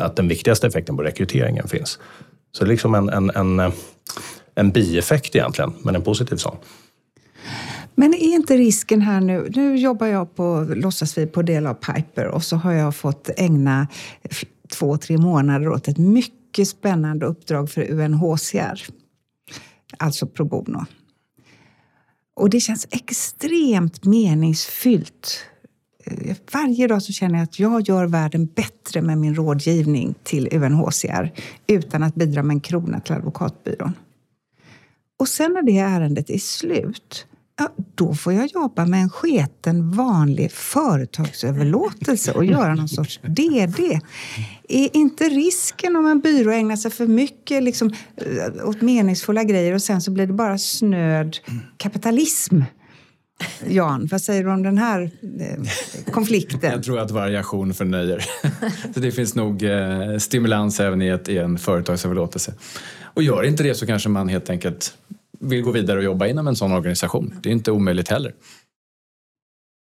att 0.00 0.16
den 0.16 0.28
viktigaste 0.28 0.66
effekten 0.66 0.96
på 0.96 1.02
rekryteringen 1.02 1.68
finns. 1.68 1.98
Så 2.52 2.64
det 2.64 2.68
är 2.68 2.70
liksom 2.70 2.94
en, 2.94 3.08
en, 3.08 3.30
en, 3.30 3.72
en 4.54 4.70
bieffekt 4.70 5.36
egentligen, 5.36 5.72
men 5.82 5.94
en 5.94 6.02
positiv 6.02 6.36
sån. 6.36 6.56
Men 7.94 8.14
är 8.14 8.34
inte 8.34 8.56
risken 8.56 9.00
här 9.00 9.20
nu... 9.20 9.48
Nu 9.54 9.76
jobbar 9.76 10.06
jag 10.06 10.36
på 10.36 10.66
låtsas 10.74 11.18
vi 11.18 11.26
på 11.26 11.42
del 11.42 11.66
av 11.66 11.74
Piper 11.74 12.26
och 12.26 12.42
så 12.42 12.56
har 12.56 12.72
jag 12.72 12.96
fått 12.96 13.30
ägna 13.36 13.88
två, 14.72 14.96
tre 14.96 15.18
månader 15.18 15.68
åt 15.68 15.88
ett 15.88 15.98
mycket 15.98 16.68
spännande 16.68 17.26
uppdrag 17.26 17.70
för 17.70 17.90
UNHCR. 17.90 19.00
Alltså 19.98 20.26
pro 20.26 20.44
bono. 20.44 20.84
Och 22.36 22.50
det 22.50 22.60
känns 22.60 22.86
extremt 22.90 24.04
meningsfyllt. 24.04 25.44
Eh, 26.04 26.36
varje 26.52 26.86
dag 26.86 27.02
så 27.02 27.12
känner 27.12 27.34
jag 27.34 27.42
att 27.42 27.58
jag 27.58 27.88
gör 27.88 28.06
världen 28.06 28.46
bättre 28.46 29.02
med 29.02 29.18
min 29.18 29.34
rådgivning 29.34 30.14
till 30.22 30.48
UNHCR 30.52 31.32
utan 31.66 32.02
att 32.02 32.14
bidra 32.14 32.42
med 32.42 32.54
en 32.54 32.60
krona 32.60 33.00
till 33.00 33.14
advokatbyrån. 33.14 33.92
Och 35.18 35.28
sen 35.28 35.52
när 35.52 35.62
det 35.62 35.78
ärendet 35.78 36.30
är 36.30 36.38
slut 36.38 37.26
ja, 37.60 37.72
då 37.94 38.14
får 38.14 38.32
jag 38.32 38.46
jobba 38.46 38.86
med 38.86 39.02
en 39.02 39.10
sketen 39.10 39.90
vanlig 39.90 40.52
företagsöverlåtelse 40.52 42.32
och 42.32 42.44
göra 42.44 42.74
någon 42.74 42.88
sorts 42.88 43.20
DD. 43.22 44.00
Är 44.68 44.96
inte 44.96 45.24
risken 45.24 45.96
om 45.96 46.06
en 46.06 46.20
byrå 46.20 46.50
ägnar 46.50 46.76
sig 46.76 46.90
för 46.90 47.06
mycket 47.06 47.62
liksom, 47.62 47.92
eh, 48.16 48.68
åt 48.68 48.82
meningsfulla 48.82 49.44
grejer 49.44 49.74
och 49.74 49.82
sen 49.82 50.02
så 50.02 50.10
blir 50.10 50.26
det 50.26 50.32
bara 50.32 50.58
snöd 50.58 51.36
kapitalism? 51.76 52.62
Jan, 53.66 54.08
vad 54.10 54.20
säger 54.20 54.44
du 54.44 54.50
om 54.50 54.62
den 54.62 54.78
här 54.78 55.10
eh, 55.40 56.12
konflikten? 56.12 56.70
Jag 56.72 56.82
tror 56.82 56.98
att 56.98 57.10
variation 57.10 57.74
förnöjer. 57.74 58.24
så 58.94 59.00
det 59.00 59.12
finns 59.12 59.34
nog 59.34 59.62
eh, 59.62 60.18
stimulans 60.18 60.80
även 60.80 61.02
i, 61.02 61.08
ett, 61.08 61.28
i 61.28 61.38
en 61.38 61.58
företagsöverlåtelse. 61.58 62.54
Och 63.14 63.22
gör 63.22 63.42
inte 63.42 63.62
det 63.62 63.74
så 63.74 63.86
kanske 63.86 64.08
man 64.08 64.28
helt 64.28 64.50
enkelt 64.50 64.94
vill 65.40 65.62
gå 65.62 65.70
vidare 65.70 65.98
och 65.98 66.04
jobba 66.04 66.26
inom 66.26 66.48
en 66.48 66.56
sån 66.56 66.72
organisation. 66.72 67.34
Det 67.42 67.48
är 67.48 67.52
inte 67.52 67.72
omöjligt 67.72 68.08
heller. 68.08 68.34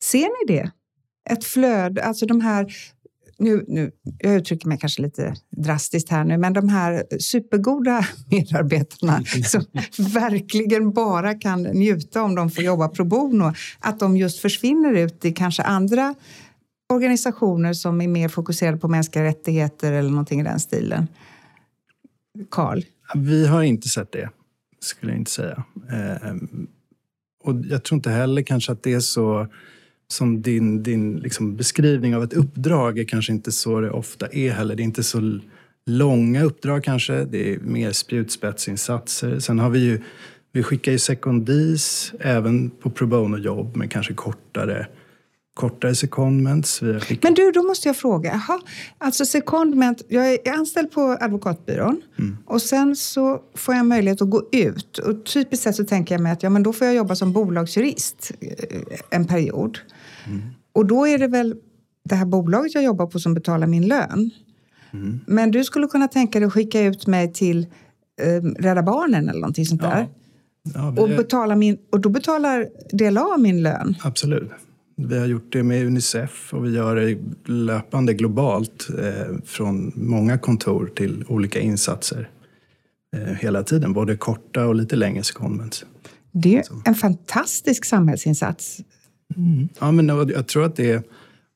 Ser 0.05 0.47
ni 0.47 0.55
det? 0.55 0.71
Ett 1.31 1.45
flöde, 1.45 2.05
alltså 2.05 2.27
de 2.27 2.41
här 2.41 2.67
nu, 3.39 3.65
nu, 3.69 3.91
jag 4.19 4.35
uttrycker 4.35 4.69
mig 4.69 4.79
kanske 4.79 5.03
lite 5.03 5.35
drastiskt 5.57 6.09
här 6.09 6.25
nu, 6.25 6.39
men 6.39 6.53
de 6.53 6.69
här 6.69 7.05
supergoda 7.21 8.07
medarbetarna 8.31 9.23
som 9.45 9.65
verkligen 10.13 10.93
bara 10.93 11.35
kan 11.35 11.63
njuta 11.63 12.23
om 12.23 12.35
de 12.35 12.51
får 12.51 12.65
jobba 12.65 12.89
pro 12.89 13.05
bono, 13.05 13.53
att 13.79 14.01
de 14.01 14.17
just 14.17 14.39
försvinner 14.39 14.93
ut 14.93 15.25
i 15.25 15.33
kanske 15.33 15.63
andra 15.63 16.15
organisationer 16.93 17.73
som 17.73 18.01
är 18.01 18.09
mer 18.09 18.29
fokuserade 18.29 18.79
på 18.79 18.89
mänskliga 18.89 19.25
rättigheter 19.25 19.93
eller 19.93 20.11
någonting 20.11 20.41
i 20.41 20.45
den 20.45 20.61
stilen. 20.61 21.09
Karl? 22.51 22.83
Vi 23.15 23.47
har 23.47 23.63
inte 23.63 23.89
sett 23.89 24.13
det 24.13 24.29
skulle 24.81 25.13
jag 25.13 25.19
inte 25.19 25.31
säga. 25.31 25.65
Eh, 25.91 26.35
och 27.45 27.55
jag 27.65 27.83
tror 27.83 27.97
inte 27.97 28.11
heller 28.11 28.43
kanske 28.43 28.73
att 28.73 28.83
det 28.83 28.93
är 28.93 29.01
så 29.01 29.47
som 30.09 30.43
din, 30.43 30.83
din 30.83 31.17
liksom 31.17 31.57
beskrivning 31.57 32.17
av 32.17 32.23
ett 32.23 32.33
uppdrag 32.33 32.99
är 32.99 33.05
kanske 33.05 33.33
inte 33.33 33.53
så 33.53 33.81
det 33.81 33.91
ofta 33.91 34.27
är 34.27 34.51
heller. 34.51 34.77
Det 34.77 34.83
är 34.83 34.85
inte 34.85 35.03
så 35.03 35.39
långa 35.87 36.43
uppdrag 36.43 36.85
kanske. 36.85 37.25
Det 37.25 37.55
är 37.55 37.59
mer 37.59 37.93
spjutspetsinsatser. 37.93 39.39
Sen 39.39 39.59
har 39.59 39.71
vi 39.71 39.79
ju, 39.79 40.01
vi 40.53 40.63
skickar 40.63 40.93
ju 40.93 40.99
sekundis 40.99 42.13
även 42.21 42.71
på 42.71 42.91
pro 42.91 43.07
bono-jobb 43.07 43.77
men 43.77 43.89
kanske 43.89 44.15
kortare 44.15 44.87
kortare 45.55 45.95
secondments. 45.95 46.83
Men 47.23 47.35
du, 47.35 47.51
då 47.51 47.63
måste 47.63 47.89
jag 47.89 47.97
fråga. 47.97 48.33
Aha, 48.33 48.61
alltså 48.99 49.27
secondment, 49.27 50.03
jag 50.09 50.33
är 50.33 50.53
anställd 50.53 50.91
på 50.91 51.17
advokatbyrån 51.21 52.03
mm. 52.19 52.37
och 52.47 52.63
sen 52.63 52.97
så 52.97 53.41
får 53.55 53.75
jag 53.75 53.87
möjlighet 53.87 54.23
att 54.23 54.31
gå 54.31 54.49
ut. 54.53 54.99
Och 54.99 55.25
typiskt 55.25 55.65
sett 55.65 55.77
så 55.77 55.85
tänker 55.85 56.15
jag 56.15 56.23
mig 56.23 56.33
att 56.33 56.43
ja, 56.43 56.51
men 56.51 56.63
då 56.63 56.73
får 56.73 56.87
jag 56.87 56.97
jobba 56.97 57.15
som 57.15 57.33
bolagsjurist 57.33 58.33
eh, 58.41 59.01
en 59.11 59.27
period. 59.27 59.79
Mm. 60.27 60.43
Och 60.73 60.87
då 60.87 61.07
är 61.07 61.19
det 61.19 61.29
väl 61.29 61.57
det 62.05 62.15
här 62.15 62.27
bolaget 62.27 62.75
jag 62.75 62.85
jobbar 62.85 63.07
på 63.07 63.19
som 63.19 63.35
betalar 63.35 63.67
min 63.67 63.89
lön. 63.89 64.31
Mm. 64.93 65.21
Men 65.27 65.51
du 65.51 65.65
skulle 65.65 65.87
kunna 65.87 66.09
tänka 66.09 66.39
dig 66.41 66.47
att 66.47 66.53
skicka 66.53 66.81
ut 66.81 67.07
mig 67.07 67.33
till 67.33 67.67
eh, 68.23 68.43
Rädda 68.43 68.83
Barnen 68.83 69.29
eller 69.29 69.41
någonting 69.41 69.67
sånt 69.67 69.83
där? 69.83 70.09
Ja, 70.75 70.89
och, 70.89 71.09
betala 71.09 71.57
min, 71.57 71.79
och 71.93 72.01
då 72.01 72.09
betalar 72.09 72.69
DLA 72.93 73.37
min 73.37 73.63
lön? 73.63 73.97
Absolut. 74.03 74.51
Vi 75.09 75.19
har 75.19 75.27
gjort 75.27 75.53
det 75.53 75.63
med 75.63 75.87
Unicef 75.87 76.55
och 76.55 76.65
vi 76.65 76.71
gör 76.71 76.97
det 76.97 77.19
löpande 77.45 78.15
globalt 78.15 78.89
eh, 78.99 79.37
från 79.45 79.93
många 79.95 80.39
kontor 80.39 80.93
till 80.97 81.25
olika 81.29 81.61
insatser 81.61 82.29
eh, 83.17 83.35
hela 83.35 83.63
tiden, 83.63 83.93
både 83.93 84.17
korta 84.17 84.67
och 84.67 84.75
lite 84.75 84.97
längre 84.97 85.23
secondments. 85.23 85.85
Det 86.33 86.59
är 86.59 86.65
en 86.85 86.95
fantastisk 86.95 87.85
samhällsinsats. 87.85 88.81
Mm. 89.37 89.69
Ja, 89.79 89.93
men 89.93 90.09
jag 90.09 90.47
tror 90.47 90.65
att 90.65 90.77
det 90.77 90.91
är, 90.91 91.03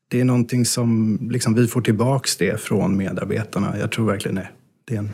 det 0.08 0.20
är 0.20 0.24
någonting 0.24 0.64
som 0.64 1.18
liksom, 1.30 1.54
vi 1.54 1.66
får 1.66 1.80
tillbaks 1.80 2.36
det 2.36 2.60
från 2.60 2.96
medarbetarna. 2.96 3.78
Jag 3.78 3.92
tror 3.92 4.06
verkligen 4.06 4.34
det. 4.34 4.48
det 4.84 4.94
är 4.94 4.98
en 4.98 5.10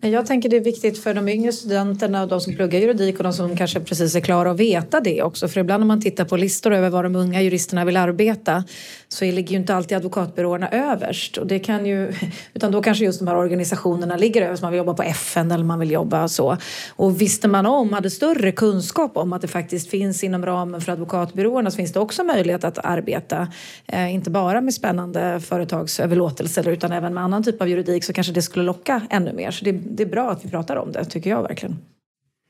jag 0.00 0.26
tänker 0.26 0.48
det 0.48 0.56
är 0.56 0.60
viktigt 0.60 1.02
för 1.02 1.14
de 1.14 1.28
yngre 1.28 1.52
studenterna 1.52 2.22
och 2.22 2.28
de 2.28 2.40
som 2.40 2.54
pluggar 2.54 2.80
juridik 2.80 3.16
och 3.16 3.24
de 3.24 3.32
som 3.32 3.56
kanske 3.56 3.80
precis 3.80 4.14
är 4.14 4.20
klara 4.20 4.50
att 4.50 4.60
veta 4.60 5.00
det 5.00 5.22
också. 5.22 5.48
För 5.48 5.60
ibland 5.60 5.82
om 5.82 5.88
man 5.88 6.00
tittar 6.00 6.24
på 6.24 6.36
listor 6.36 6.72
över 6.72 6.90
var 6.90 7.02
de 7.02 7.16
unga 7.16 7.42
juristerna 7.42 7.84
vill 7.84 7.96
arbeta 7.96 8.64
så 9.08 9.24
ligger 9.24 9.50
ju 9.50 9.56
inte 9.56 9.74
alltid 9.74 9.96
advokatbyråerna 9.96 10.68
överst. 10.68 11.36
Och 11.36 11.46
det 11.46 11.58
kan 11.58 11.86
ju, 11.86 12.12
utan 12.54 12.72
då 12.72 12.82
kanske 12.82 13.04
just 13.04 13.18
de 13.18 13.28
här 13.28 13.36
organisationerna 13.36 14.16
ligger 14.16 14.42
överst. 14.42 14.62
Man 14.62 14.72
vill 14.72 14.78
jobba 14.78 14.94
på 14.94 15.02
FN 15.02 15.52
eller 15.52 15.64
man 15.64 15.78
vill 15.78 15.90
jobba 15.90 16.28
så. 16.28 16.56
Och 16.96 17.20
visste 17.20 17.48
man 17.48 17.66
om, 17.66 17.92
hade 17.92 18.10
större 18.10 18.52
kunskap 18.52 19.16
om 19.16 19.32
att 19.32 19.42
det 19.42 19.48
faktiskt 19.48 19.90
finns 19.90 20.24
inom 20.24 20.46
ramen 20.46 20.80
för 20.80 20.92
advokatbyråerna 20.92 21.70
så 21.70 21.76
finns 21.76 21.92
det 21.92 22.00
också 22.00 22.24
möjlighet 22.24 22.64
att 22.64 22.78
arbeta. 22.78 23.48
Eh, 23.86 24.14
inte 24.14 24.30
bara 24.30 24.60
med 24.60 24.74
spännande 24.74 25.40
företagsöverlåtelser 25.40 26.68
utan 26.68 26.92
även 26.92 27.14
med 27.14 27.24
annan 27.24 27.42
typ 27.42 27.62
av 27.62 27.68
juridik 27.68 28.04
så 28.04 28.12
kanske 28.12 28.32
det 28.32 28.42
skulle 28.42 28.64
locka 28.64 29.02
ännu 29.10 29.32
mer. 29.32 29.57
Så 29.58 29.64
det, 29.64 29.72
det 29.72 30.02
är 30.02 30.06
bra 30.06 30.30
att 30.30 30.44
vi 30.44 30.50
pratar 30.50 30.76
om 30.76 30.92
det, 30.92 31.04
tycker 31.04 31.30
jag 31.30 31.42
verkligen. 31.42 31.76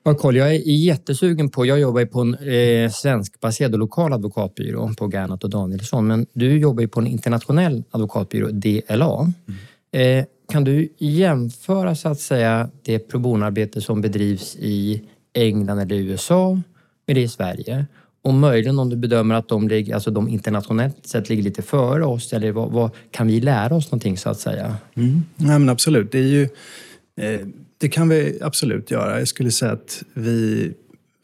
Ja, 0.05 0.15
Carl, 0.15 0.37
jag 0.37 0.55
är 0.55 0.61
jättesugen 0.67 1.49
på... 1.49 1.67
Jag 1.67 1.81
jobbar 1.81 2.01
ju 2.01 2.07
på 2.07 2.21
en 2.21 2.35
eh, 2.35 2.91
svenskbaserad 2.91 3.73
och 3.73 3.79
lokal 3.79 4.13
advokatbyrå 4.13 4.95
på 4.99 5.11
Gernat 5.11 5.45
och 5.45 5.51
Danielsson. 5.51 6.07
Men 6.07 6.27
du 6.33 6.59
jobbar 6.59 6.81
ju 6.81 6.89
på 6.89 7.01
en 7.01 7.07
internationell 7.07 7.83
advokatbyrå, 7.91 8.49
DLA. 8.51 9.33
Mm. 9.93 10.19
Eh, 10.19 10.25
kan 10.53 10.65
du 10.65 10.89
jämföra 10.99 11.95
så 11.95 12.09
att 12.09 12.21
säga 12.21 12.71
det 12.83 12.99
pro 12.99 13.19
bono-arbete 13.19 13.81
som 13.81 14.01
bedrivs 14.01 14.57
i 14.57 15.03
England 15.35 15.79
eller 15.79 15.97
USA 15.97 16.61
med 17.07 17.17
det 17.17 17.23
i 17.23 17.29
Sverige? 17.29 17.87
Och 18.23 18.35
möjligen 18.35 18.79
om 18.79 18.91
du 18.91 18.97
bedömer 18.97 19.35
att 19.35 19.49
de, 19.49 19.69
ligger, 19.69 19.95
alltså 19.95 20.11
de 20.11 20.29
internationellt 20.29 21.07
sett 21.07 21.29
ligger 21.29 21.43
lite 21.43 21.63
före 21.63 22.05
oss 22.05 22.33
eller 22.33 22.53
vad, 22.53 22.71
vad 22.71 22.91
kan 23.11 23.27
vi 23.27 23.41
lära 23.41 23.75
oss 23.75 23.87
någonting 23.87 24.17
så 24.17 24.31
att 24.31 24.41
säga? 24.41 24.77
Mm. 24.95 25.23
Ja, 25.37 25.59
men 25.59 25.69
absolut. 25.69 26.13
Det 26.13 26.19
är 26.19 26.23
ju 26.23 26.49
Eh, 27.19 27.41
det 27.79 27.89
kan 27.89 28.09
vi 28.09 28.39
absolut 28.41 28.91
göra. 28.91 29.19
Jag 29.19 29.29
skulle 29.29 29.51
säga 29.51 29.73
att 29.73 30.03
vi, 30.15 30.73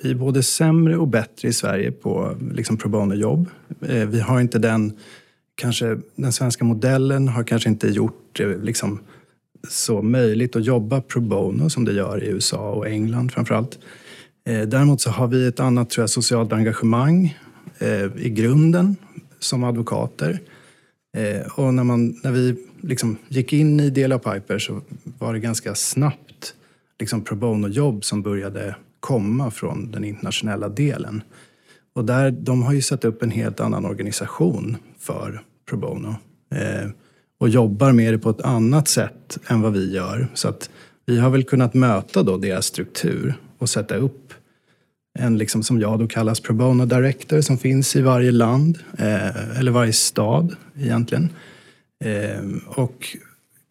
vi 0.02 0.10
är 0.10 0.14
både 0.14 0.42
sämre 0.42 0.96
och 0.96 1.08
bättre 1.08 1.48
i 1.48 1.52
Sverige 1.52 1.92
på 1.92 2.36
liksom 2.52 2.76
pro 2.76 2.88
bono-jobb. 2.88 3.48
Eh, 3.88 4.08
vi 4.08 4.20
har 4.20 4.40
inte 4.40 4.58
den, 4.58 4.92
kanske 5.54 5.98
den 6.16 6.32
svenska 6.32 6.64
modellen 6.64 7.28
har 7.28 7.44
kanske 7.44 7.68
inte 7.68 7.88
gjort 7.88 8.36
det 8.36 8.56
liksom 8.56 9.00
så 9.68 10.02
möjligt 10.02 10.56
att 10.56 10.64
jobba 10.64 11.00
pro 11.00 11.20
bono 11.20 11.70
som 11.70 11.84
det 11.84 11.92
gör 11.92 12.24
i 12.24 12.26
USA 12.26 12.70
och 12.70 12.88
England 12.88 13.32
framförallt. 13.32 13.78
allt. 14.44 14.70
däremot 14.70 15.00
så 15.00 15.10
har 15.10 15.28
vi 15.28 15.46
ett 15.46 15.60
annat 15.60 15.90
tror 15.90 16.02
jag, 16.02 16.10
socialt 16.10 16.52
engagemang 16.52 17.38
i 18.16 18.30
grunden 18.30 18.96
som 19.38 19.64
advokater. 19.64 20.40
Och 21.56 21.74
när, 21.74 21.84
man, 21.84 22.20
när 22.22 22.32
vi 22.32 22.56
liksom 22.86 23.16
gick 23.28 23.52
in 23.52 23.80
i 23.80 23.90
Dela 23.90 24.18
Piper 24.18 24.58
så 24.58 24.80
var 25.18 25.32
det 25.32 25.38
ganska 25.38 25.74
snabbt 25.74 26.54
liksom 26.98 27.24
pro 27.24 27.36
bono-jobb 27.36 28.04
som 28.04 28.22
började 28.22 28.76
komma 29.00 29.50
från 29.50 29.90
den 29.90 30.04
internationella 30.04 30.68
delen. 30.68 31.22
Och 31.94 32.04
där, 32.04 32.30
de 32.30 32.62
har 32.62 32.72
ju 32.72 32.82
satt 32.82 33.04
upp 33.04 33.22
en 33.22 33.30
helt 33.30 33.60
annan 33.60 33.84
organisation 33.84 34.76
för 34.98 35.42
pro 35.68 35.78
bono 35.78 36.16
eh, 36.54 36.90
och 37.38 37.48
jobbar 37.48 37.92
med 37.92 38.14
det 38.14 38.18
på 38.18 38.30
ett 38.30 38.40
annat 38.40 38.88
sätt 38.88 39.38
än 39.46 39.60
vad 39.60 39.72
vi 39.72 39.92
gör. 39.92 40.28
Så 40.34 40.48
att 40.48 40.70
vi 41.06 41.18
har 41.18 41.30
väl 41.30 41.44
kunnat 41.44 41.74
möta 41.74 42.22
då 42.22 42.36
deras 42.36 42.66
struktur 42.66 43.34
och 43.58 43.68
sätta 43.68 43.96
upp 43.96 44.34
en, 45.18 45.38
liksom, 45.38 45.62
som 45.62 45.80
jag 45.80 45.98
då 45.98 46.08
kallas 46.08 46.40
pro 46.40 46.54
bono 46.54 46.86
director 46.86 47.40
som 47.40 47.58
finns 47.58 47.96
i 47.96 48.02
varje 48.02 48.30
land, 48.30 48.78
eh, 48.98 49.58
eller 49.58 49.70
varje 49.70 49.92
stad 49.92 50.56
egentligen. 50.78 51.30
Eh, 52.04 52.44
och 52.66 53.16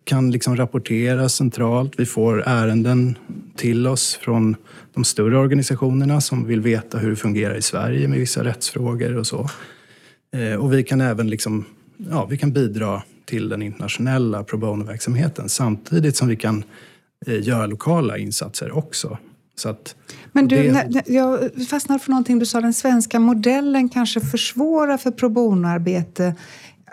kan 0.03 0.31
liksom 0.31 0.55
rapportera 0.55 1.29
centralt. 1.29 1.93
Vi 1.97 2.05
får 2.05 2.43
ärenden 2.47 3.17
till 3.55 3.87
oss 3.87 4.15
från 4.21 4.55
de 4.93 5.03
större 5.03 5.37
organisationerna 5.37 6.21
som 6.21 6.45
vill 6.47 6.61
veta 6.61 6.97
hur 6.97 7.09
det 7.09 7.15
fungerar 7.15 7.55
i 7.55 7.61
Sverige 7.61 8.07
med 8.07 8.19
vissa 8.19 8.43
rättsfrågor 8.43 9.17
och 9.17 9.27
så. 9.27 9.49
Eh, 10.35 10.55
och 10.55 10.73
vi 10.73 10.83
kan 10.83 11.01
även 11.01 11.29
liksom, 11.29 11.65
ja, 12.09 12.25
vi 12.25 12.37
kan 12.37 12.51
bidra 12.51 13.03
till 13.25 13.49
den 13.49 13.61
internationella 13.61 14.43
pro 14.43 14.57
bono-verksamheten 14.57 15.49
samtidigt 15.49 16.15
som 16.15 16.27
vi 16.27 16.35
kan 16.35 16.63
eh, 17.27 17.47
göra 17.47 17.65
lokala 17.65 18.17
insatser 18.17 18.77
också. 18.77 19.17
Så 19.55 19.69
att 19.69 19.95
Men 20.31 20.47
du, 20.47 20.55
det- 20.55 20.71
när, 20.71 21.03
jag 21.05 21.39
fastnade 21.69 21.99
för 21.99 22.09
någonting 22.09 22.39
du 22.39 22.45
sa, 22.45 22.61
den 22.61 22.73
svenska 22.73 23.19
modellen 23.19 23.89
kanske 23.89 24.21
försvårar 24.21 24.97
för 24.97 25.11
pro 25.11 25.29
bono-arbete. 25.29 26.35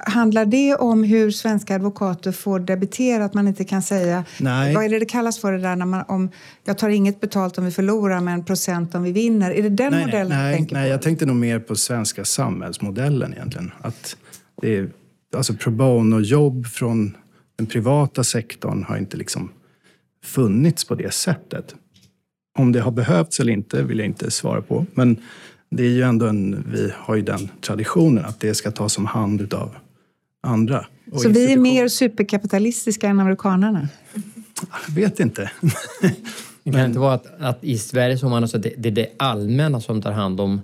Handlar 0.07 0.45
det 0.45 0.75
om 0.75 1.05
hur 1.05 1.31
svenska 1.31 1.75
advokater 1.75 2.33
får 2.33 2.61
debitera, 2.61 3.25
att 3.25 3.35
man 3.35 3.49
inte 3.49 3.65
kan 3.65 3.83
säga... 3.83 4.25
Nej. 4.41 4.75
Vad 4.75 4.85
är 4.85 4.89
det 4.89 4.99
det 4.99 5.05
kallas 5.05 5.39
för 5.39 5.53
det 5.53 5.59
där 5.59 5.77
när 5.77 5.87
man, 5.87 6.05
om 6.09 6.31
jag 6.65 6.79
tar 6.79 6.89
inget 6.89 7.21
betalt 7.21 7.59
om 7.59 7.65
vi 7.65 7.71
förlorar 7.71 8.21
men 8.21 8.45
procent 8.45 8.95
om 8.95 9.03
vi 9.03 9.13
vinner? 9.13 9.51
Är 9.51 9.63
det 9.63 9.69
den 9.69 9.93
nej, 9.93 10.07
modellen 10.07 10.39
nej, 10.39 10.53
du 10.53 10.57
tänker 10.57 10.75
nej, 10.75 10.89
på? 10.89 10.93
jag 10.93 11.03
tänkte 11.03 11.27
nog 11.27 11.37
mer 11.37 11.59
på 11.59 11.77
svenska 11.77 12.25
samhällsmodellen 12.25 13.33
egentligen. 13.33 13.71
Att 13.81 14.17
det 14.63 14.77
är, 14.77 14.91
alltså 15.37 15.55
pro 15.55 15.71
bono-jobb 15.71 16.67
från 16.67 17.17
den 17.57 17.67
privata 17.67 18.25
sektorn 18.25 18.85
har 18.89 18.97
inte 18.97 19.17
liksom 19.17 19.51
funnits 20.25 20.85
på 20.85 20.95
det 20.95 21.15
sättet. 21.15 21.75
Om 22.59 22.73
det 22.73 22.81
har 22.81 22.91
behövts 22.91 23.41
eller 23.41 23.53
inte 23.53 23.83
vill 23.83 23.99
jag 23.99 24.07
inte 24.07 24.31
svara 24.31 24.63
på. 24.63 24.87
Men 24.95 25.17
det 25.71 25.83
är 25.83 25.89
ju 25.89 26.03
ändå 26.03 26.27
en, 26.27 26.65
vi 26.73 26.93
har 26.97 27.15
ju 27.15 27.23
den 27.23 27.51
traditionen 27.61 28.25
att 28.25 28.41
det 28.41 28.55
ska 28.55 28.71
tas 28.71 28.99
om 28.99 29.07
hand 29.07 29.55
av 29.55 29.77
andra. 30.41 30.87
Så 31.23 31.29
vi 31.29 31.53
är 31.53 31.57
mer 31.57 31.89
superkapitalistiska 31.89 33.09
än 33.09 33.21
amerikanerna? 33.21 33.89
Jag 34.89 34.95
vet 34.95 35.21
inte. 35.21 35.51
Det 36.65 36.73
kan 36.73 36.87
inte 36.87 36.99
vara 36.99 37.15
att, 37.15 37.27
att 37.41 37.65
i 37.65 37.79
Sverige 37.79 38.19
så 38.19 38.29
man 38.29 38.43
alltså 38.43 38.59
det, 38.59 38.75
det 38.77 38.89
är 38.89 38.93
det 38.93 39.09
allmänna 39.17 39.81
som 39.81 40.03
tar 40.03 40.13
hand 40.13 40.41
om 40.41 40.61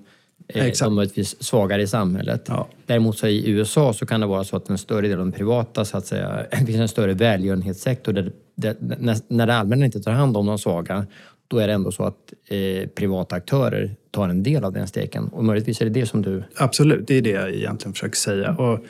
eh, 0.48 0.72
de 0.80 0.94
möjligtvis 0.94 1.42
svagare 1.42 1.82
i 1.82 1.86
samhället. 1.86 2.44
Ja. 2.48 2.68
Däremot 2.86 3.18
så 3.18 3.26
i 3.26 3.50
USA 3.50 3.92
så 3.92 4.06
kan 4.06 4.20
det 4.20 4.26
vara 4.26 4.44
så 4.44 4.56
att 4.56 4.68
en 4.68 4.78
större 4.78 5.08
del 5.08 5.18
av 5.18 5.24
den 5.24 5.32
privata, 5.32 5.84
så 5.84 5.96
att 5.96 6.06
säga, 6.06 6.46
det 6.50 6.66
finns 6.66 6.78
en 6.78 6.88
större 6.88 7.14
välgörenhetssektor 7.14 8.12
där, 8.12 8.32
där 8.54 8.76
när, 8.80 9.16
när 9.28 9.46
det 9.46 9.54
allmänna 9.54 9.84
inte 9.84 10.00
tar 10.00 10.12
hand 10.12 10.36
om 10.36 10.46
de 10.46 10.58
svaga, 10.58 11.06
då 11.48 11.58
är 11.58 11.66
det 11.66 11.72
ändå 11.72 11.92
så 11.92 12.02
att 12.04 12.32
eh, 12.48 12.88
privata 12.88 13.36
aktörer 13.36 13.96
tar 14.10 14.28
en 14.28 14.42
del 14.42 14.64
av 14.64 14.72
den 14.72 14.88
steken. 14.88 15.28
Och 15.28 15.44
möjligtvis 15.44 15.80
är 15.80 15.84
det 15.84 16.00
det 16.00 16.06
som 16.06 16.22
du... 16.22 16.44
Absolut, 16.56 17.06
det 17.06 17.14
är 17.14 17.22
det 17.22 17.30
jag 17.30 17.50
egentligen 17.54 17.92
försöker 17.92 18.16
säga. 18.16 18.54
Och 18.56 18.84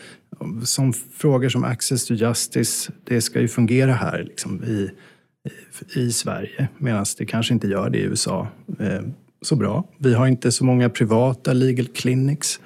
som 0.64 0.92
frågor 0.92 1.48
som 1.48 1.64
access 1.64 2.06
to 2.06 2.14
justice, 2.14 2.92
det 3.04 3.20
ska 3.20 3.40
ju 3.40 3.48
fungera 3.48 3.92
här 3.92 4.22
liksom, 4.22 4.64
i, 4.64 4.90
i, 5.94 6.00
i 6.00 6.12
Sverige 6.12 6.68
medan 6.78 7.04
det 7.18 7.26
kanske 7.26 7.54
inte 7.54 7.66
gör 7.66 7.90
det 7.90 7.98
i 7.98 8.02
USA 8.02 8.48
eh, 8.80 9.00
så 9.42 9.56
bra. 9.56 9.84
Vi 9.98 10.14
har 10.14 10.26
inte 10.26 10.52
så 10.52 10.64
många 10.64 10.90
privata 10.90 11.52
legal 11.52 11.86
clinics 11.86 12.60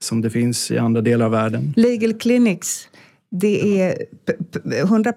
som 0.00 0.20
det 0.20 0.30
finns 0.30 0.70
i 0.70 0.78
andra 0.78 1.00
delar 1.00 1.24
av 1.26 1.32
världen. 1.32 1.72
Legal 1.76 2.14
clinics, 2.14 2.88
det 3.30 3.80
är 3.80 3.96
p- 4.26 4.32
p- 4.52 4.78
100 4.78 5.12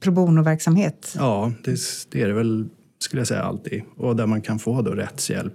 pro 0.00 0.12
bono-verksamhet. 0.12 1.14
Ja, 1.16 1.52
det, 1.64 1.76
det 2.10 2.22
är 2.22 2.28
det 2.28 2.34
väl, 2.34 2.68
skulle 3.02 3.20
jag 3.20 3.26
säga, 3.26 3.42
alltid. 3.42 3.82
Och 3.96 4.16
där 4.16 4.26
man 4.26 4.40
kan 4.40 4.58
få 4.58 4.82
då 4.82 4.90
rättshjälp 4.90 5.54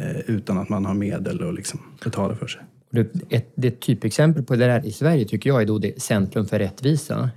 eh, 0.00 0.16
utan 0.16 0.58
att 0.58 0.68
man 0.68 0.84
har 0.84 0.94
medel 0.94 1.48
att 1.48 1.54
liksom 1.54 1.80
betala 2.04 2.36
för 2.36 2.46
sig. 2.46 2.62
Det, 2.90 3.36
ett, 3.36 3.52
det 3.54 3.68
ett 3.68 3.80
typexempel 3.80 4.42
på 4.42 4.56
det 4.56 4.66
där 4.66 4.86
i 4.86 4.92
Sverige 4.92 5.24
tycker 5.24 5.50
jag 5.50 5.62
är 5.62 5.66
då 5.66 5.78
det 5.78 6.02
Centrum 6.02 6.46
för 6.46 6.58
rättvisa. 6.58 7.30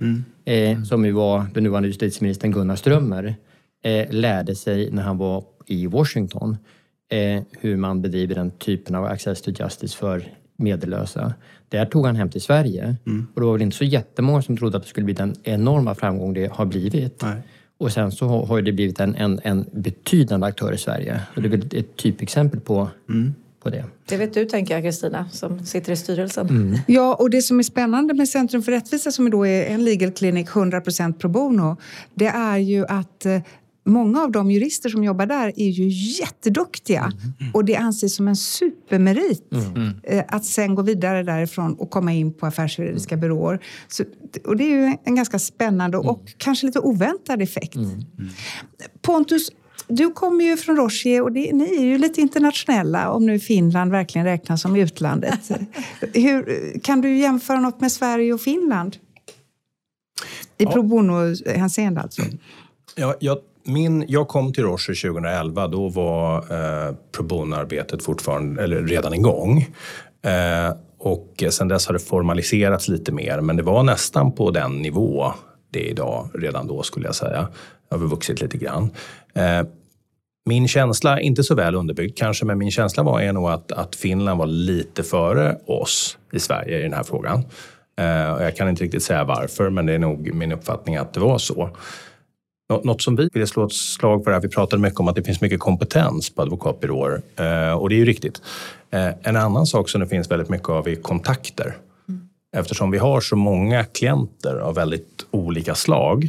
Eh, 0.44 0.82
som 0.82 1.04
ju 1.04 1.12
var 1.12 1.46
den 1.54 1.62
nuvarande 1.62 1.88
justitieministern 1.88 2.52
Gunnar 2.52 2.76
Strömmer 2.76 3.34
eh, 3.84 4.10
lärde 4.10 4.54
sig 4.54 4.90
när 4.90 5.02
han 5.02 5.18
var 5.18 5.44
i 5.66 5.86
Washington 5.86 6.56
eh, 7.10 7.42
hur 7.50 7.76
man 7.76 8.02
bedriver 8.02 8.34
den 8.34 8.50
typen 8.50 8.94
av 8.94 9.04
access 9.04 9.42
to 9.42 9.50
justice 9.50 9.96
för 9.96 10.24
medellösa. 10.56 11.34
Där 11.68 11.86
tog 11.86 12.06
han 12.06 12.16
hem 12.16 12.30
till 12.30 12.40
Sverige 12.40 12.96
och 13.34 13.40
det 13.40 13.46
var 13.46 13.52
väl 13.52 13.62
inte 13.62 13.76
så 13.76 13.84
jättemånga 13.84 14.42
som 14.42 14.56
trodde 14.56 14.76
att 14.76 14.82
det 14.82 14.88
skulle 14.88 15.04
bli 15.04 15.14
den 15.14 15.34
enorma 15.42 15.94
framgång 15.94 16.34
det 16.34 16.52
har 16.52 16.66
blivit. 16.66 17.22
Nej. 17.22 17.42
Och 17.80 17.92
sen 17.92 18.12
så 18.12 18.26
har 18.26 18.62
det 18.62 18.72
blivit 18.72 19.00
en, 19.00 19.14
en, 19.14 19.40
en 19.44 19.64
betydande 19.72 20.46
aktör 20.46 20.72
i 20.72 20.78
Sverige. 20.78 21.20
Och 21.36 21.42
det 21.42 21.48
är 21.48 21.50
väl 21.50 21.68
ett 21.72 21.96
typexempel 21.96 22.60
på, 22.60 22.88
på 23.62 23.70
det. 23.70 23.84
Det 24.08 24.16
vet 24.16 24.34
du, 24.34 24.44
tänker 24.44 24.74
jag, 24.74 24.82
Kristina, 24.82 25.28
som 25.32 25.64
sitter 25.64 25.92
i 25.92 25.96
styrelsen. 25.96 26.78
Ja, 26.86 27.14
och 27.14 27.30
det 27.30 27.42
som 27.42 27.58
är 27.58 27.62
spännande 27.62 28.14
med 28.14 28.28
Centrum 28.28 28.62
för 28.62 28.72
rättvisa 28.72 29.10
som 29.10 29.30
då 29.30 29.46
är 29.46 29.66
en 29.66 29.84
legal 29.84 30.10
clinic 30.10 30.48
100% 30.48 31.12
pro 31.12 31.28
bono, 31.28 31.76
det 32.14 32.26
är 32.26 32.58
ju 32.58 32.86
att 32.86 33.26
eh, 33.26 33.40
många 33.84 34.22
av 34.22 34.32
de 34.32 34.50
jurister 34.50 34.88
som 34.88 35.04
jobbar 35.04 35.26
där 35.26 35.52
är 35.56 35.68
ju 35.68 35.88
jätteduktiga 36.20 37.12
och 37.54 37.64
det 37.64 37.76
anses 37.76 38.14
som 38.16 38.28
en 38.28 38.36
supermerit 38.36 39.52
eh, 40.02 40.24
att 40.28 40.44
sen 40.44 40.74
gå 40.74 40.82
vidare 40.82 41.22
därifrån 41.22 41.74
och 41.74 41.90
komma 41.90 42.12
in 42.12 42.32
på 42.32 42.46
affärsjuridiska 42.46 43.16
byråer. 43.16 43.60
Så, 43.88 44.04
och 44.44 44.56
det 44.56 44.64
är 44.64 44.88
ju 44.88 44.96
en 45.04 45.14
ganska 45.14 45.38
spännande 45.38 45.98
och 45.98 46.22
kanske 46.36 46.66
lite 46.66 46.78
oväntad 46.78 47.42
effekt. 47.42 47.78
Pontus, 49.02 49.50
du 49.88 50.12
kommer 50.12 50.44
ju 50.44 50.56
från 50.56 50.76
Roche 50.76 51.20
och 51.20 51.32
det, 51.32 51.52
ni 51.52 51.76
är 51.76 51.84
ju 51.84 51.98
lite 51.98 52.20
internationella 52.20 53.10
om 53.10 53.26
nu 53.26 53.40
Finland 53.40 53.90
verkligen 53.90 54.24
räknas 54.24 54.62
som 54.62 54.76
utlandet. 54.76 55.50
Hur, 56.14 56.78
kan 56.80 57.00
du 57.00 57.16
jämföra 57.16 57.60
något 57.60 57.80
med 57.80 57.92
Sverige 57.92 58.32
och 58.32 58.40
Finland? 58.40 58.96
I 60.58 60.66
pro 60.66 60.82
bono-hänseende 60.82 62.00
alltså. 62.00 62.22
Ja, 62.96 63.16
jag, 63.20 63.38
min, 63.64 64.04
jag 64.08 64.28
kom 64.28 64.52
till 64.52 64.64
Roche 64.64 64.94
2011. 64.94 65.68
Då 65.68 65.88
var 65.88 66.36
eh, 66.36 66.94
pro 67.12 67.24
bono-arbetet 67.24 68.02
fortfarande, 68.02 68.62
eller 68.62 68.82
redan 68.82 69.14
igång. 69.14 69.68
Eh, 70.22 70.74
och 70.98 71.44
sen 71.50 71.68
dess 71.68 71.86
har 71.86 71.92
det 71.92 71.98
formaliserats 71.98 72.88
lite 72.88 73.12
mer, 73.12 73.40
men 73.40 73.56
det 73.56 73.62
var 73.62 73.82
nästan 73.82 74.32
på 74.32 74.50
den 74.50 74.72
nivå 74.72 75.32
det 75.72 75.86
är 75.86 75.90
idag, 75.90 76.28
redan 76.34 76.66
då 76.66 76.82
skulle 76.82 77.06
jag 77.06 77.14
säga. 77.14 77.48
Det 77.88 77.94
har 77.94 77.98
väl 77.98 78.08
vuxit 78.08 78.40
lite 78.40 78.56
grann. 78.56 78.90
Eh, 79.34 79.62
min 80.46 80.68
känsla, 80.68 81.20
inte 81.20 81.42
så 81.42 81.54
väl 81.54 81.74
underbyggd 81.74 82.18
kanske, 82.18 82.44
men 82.44 82.58
min 82.58 82.70
känsla 82.70 83.02
var 83.02 83.20
är 83.20 83.32
nog 83.32 83.50
att, 83.50 83.72
att 83.72 83.96
Finland 83.96 84.38
var 84.38 84.46
lite 84.46 85.02
före 85.02 85.56
oss 85.66 86.18
i 86.32 86.40
Sverige 86.40 86.78
i 86.78 86.82
den 86.82 86.92
här 86.92 87.02
frågan. 87.02 87.44
Eh, 87.98 88.32
och 88.32 88.42
jag 88.42 88.56
kan 88.56 88.68
inte 88.68 88.84
riktigt 88.84 89.02
säga 89.02 89.24
varför, 89.24 89.70
men 89.70 89.86
det 89.86 89.92
är 89.92 89.98
nog 89.98 90.34
min 90.34 90.52
uppfattning 90.52 90.96
att 90.96 91.14
det 91.14 91.20
var 91.20 91.38
så. 91.38 91.70
Nå- 92.70 92.80
Något 92.84 93.02
som 93.02 93.16
vi 93.16 93.28
vill 93.32 93.46
slå 93.46 93.64
ett 93.66 93.72
slag 93.72 94.24
för 94.24 94.30
är 94.30 94.36
att 94.36 94.44
vi 94.44 94.48
pratade 94.48 94.82
mycket 94.82 95.00
om 95.00 95.08
att 95.08 95.14
det 95.16 95.22
finns 95.22 95.40
mycket 95.40 95.60
kompetens 95.60 96.30
på 96.34 96.42
advokatbyråer 96.42 97.22
eh, 97.36 97.72
och 97.72 97.88
det 97.88 97.94
är 97.94 97.98
ju 97.98 98.04
riktigt. 98.04 98.42
Eh, 98.90 99.08
En 99.22 99.36
annan 99.36 99.66
sak 99.66 99.88
som 99.88 100.00
det 100.00 100.06
finns 100.06 100.30
väldigt 100.30 100.48
mycket 100.48 100.68
av 100.68 100.88
är 100.88 100.94
kontakter. 100.94 101.76
Eftersom 102.56 102.90
vi 102.90 102.98
har 102.98 103.20
så 103.20 103.36
många 103.36 103.84
klienter 103.84 104.56
av 104.58 104.74
väldigt 104.74 105.26
olika 105.30 105.74
slag 105.74 106.28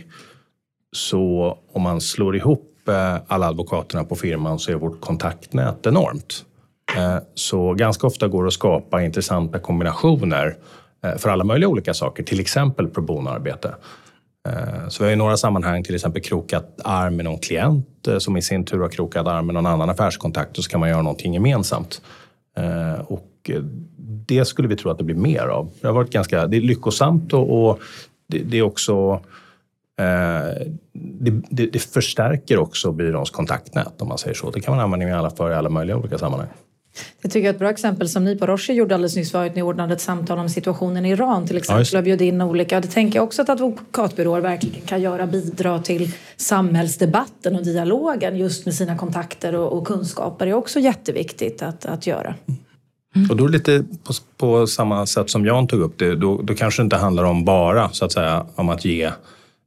så 0.95 1.57
om 1.73 1.81
man 1.81 2.01
slår 2.01 2.35
ihop 2.35 2.67
eh, 2.87 3.15
alla 3.27 3.47
advokaterna 3.47 4.03
på 4.03 4.15
firman 4.15 4.59
så 4.59 4.71
är 4.71 4.75
vårt 4.75 5.01
kontaktnät 5.01 5.85
enormt. 5.87 6.45
Så 7.33 7.73
ganska 7.73 8.07
ofta 8.07 8.27
går 8.27 8.43
det 8.43 8.47
att 8.47 8.53
skapa 8.53 9.03
intressanta 9.03 9.59
kombinationer 9.59 10.55
för 11.17 11.29
alla 11.29 11.43
möjliga 11.43 11.69
olika 11.69 11.93
saker, 11.93 12.23
till 12.23 12.39
exempel 12.39 12.87
pro 12.87 13.01
bono-arbete. 13.03 13.75
Eh, 14.49 14.87
så 14.87 15.03
vi 15.03 15.07
har 15.07 15.13
i 15.13 15.15
några 15.15 15.37
sammanhang 15.37 15.83
till 15.83 15.95
exempel 15.95 16.21
krokat 16.21 16.79
arm 16.83 17.15
med 17.15 17.25
någon 17.25 17.39
klient 17.39 18.07
eh, 18.07 18.17
som 18.17 18.37
i 18.37 18.41
sin 18.41 18.65
tur 18.65 18.79
har 18.79 18.89
krokat 18.89 19.27
arm 19.27 19.45
med 19.45 19.53
någon 19.53 19.65
annan 19.65 19.89
affärskontakt 19.89 20.57
och 20.57 20.63
så 20.63 20.69
kan 20.69 20.79
man 20.79 20.89
göra 20.89 21.01
någonting 21.01 21.33
gemensamt. 21.33 22.01
Eh, 22.57 23.01
och 23.01 23.51
det 24.25 24.45
skulle 24.45 24.67
vi 24.67 24.75
tro 24.75 24.91
att 24.91 24.97
det 24.97 25.03
blir 25.03 25.15
mer 25.15 25.47
av. 25.47 25.71
Det 25.81 25.87
har 25.87 25.93
varit 25.93 26.11
ganska 26.11 26.47
det 26.47 26.57
är 26.57 26.61
lyckosamt 26.61 27.33
och, 27.33 27.69
och 27.69 27.79
det, 28.27 28.39
det 28.39 28.57
är 28.57 28.61
också 28.61 29.21
det, 30.93 31.41
det, 31.49 31.65
det 31.65 31.79
förstärker 31.79 32.57
också 32.57 32.91
byråns 32.91 33.29
kontaktnät 33.29 34.01
om 34.01 34.07
man 34.07 34.17
säger 34.17 34.33
så. 34.33 34.51
Det 34.51 34.61
kan 34.61 34.75
man 34.75 34.83
använda 34.83 35.07
i 35.07 35.11
alla, 35.11 35.29
för 35.29 35.51
i 35.51 35.53
alla 35.53 35.69
möjliga 35.69 35.97
olika 35.97 36.17
sammanhang. 36.17 36.47
Jag 37.21 37.31
tycker 37.31 37.49
ett 37.49 37.59
bra 37.59 37.69
exempel 37.69 38.09
som 38.09 38.23
ni 38.23 38.37
på 38.37 38.47
Roche 38.47 38.73
gjorde 38.73 38.95
alldeles 38.95 39.15
nyss 39.15 39.33
var 39.33 39.45
att 39.45 39.55
ni 39.55 39.61
ordnade 39.61 39.93
ett 39.93 40.01
samtal 40.01 40.39
om 40.39 40.49
situationen 40.49 41.05
i 41.05 41.09
Iran 41.09 41.47
till 41.47 41.57
exempel 41.57 41.97
och 41.97 42.03
bjöd 42.03 42.21
in 42.21 42.41
olika. 42.41 42.79
Det 42.79 42.87
tänker 42.87 43.19
jag 43.19 43.23
också 43.23 43.41
att 43.41 43.49
advokatbyråer 43.49 44.41
verkligen 44.41 44.81
kan 44.81 45.01
göra, 45.01 45.27
bidra 45.27 45.79
till 45.79 46.11
samhällsdebatten 46.37 47.55
och 47.55 47.63
dialogen 47.63 48.37
just 48.37 48.65
med 48.65 48.75
sina 48.75 48.97
kontakter 48.97 49.55
och, 49.55 49.77
och 49.77 49.87
kunskaper. 49.87 50.45
Det 50.45 50.51
är 50.51 50.55
också 50.55 50.79
jätteviktigt 50.79 51.61
att, 51.61 51.85
att 51.85 52.07
göra. 52.07 52.35
Och 53.29 53.35
då 53.35 53.47
lite 53.47 53.83
på, 54.03 54.13
på 54.37 54.67
samma 54.67 55.05
sätt 55.05 55.29
som 55.29 55.45
Jan 55.45 55.67
tog 55.67 55.81
upp 55.81 55.93
det, 55.97 56.15
då, 56.15 56.41
då 56.41 56.53
kanske 56.55 56.81
det 56.81 56.83
inte 56.83 56.97
handlar 56.97 57.23
om 57.23 57.45
bara 57.45 57.89
så 57.89 58.05
att 58.05 58.11
säga 58.11 58.45
om 58.55 58.69
att 58.69 58.85
ge 58.85 59.03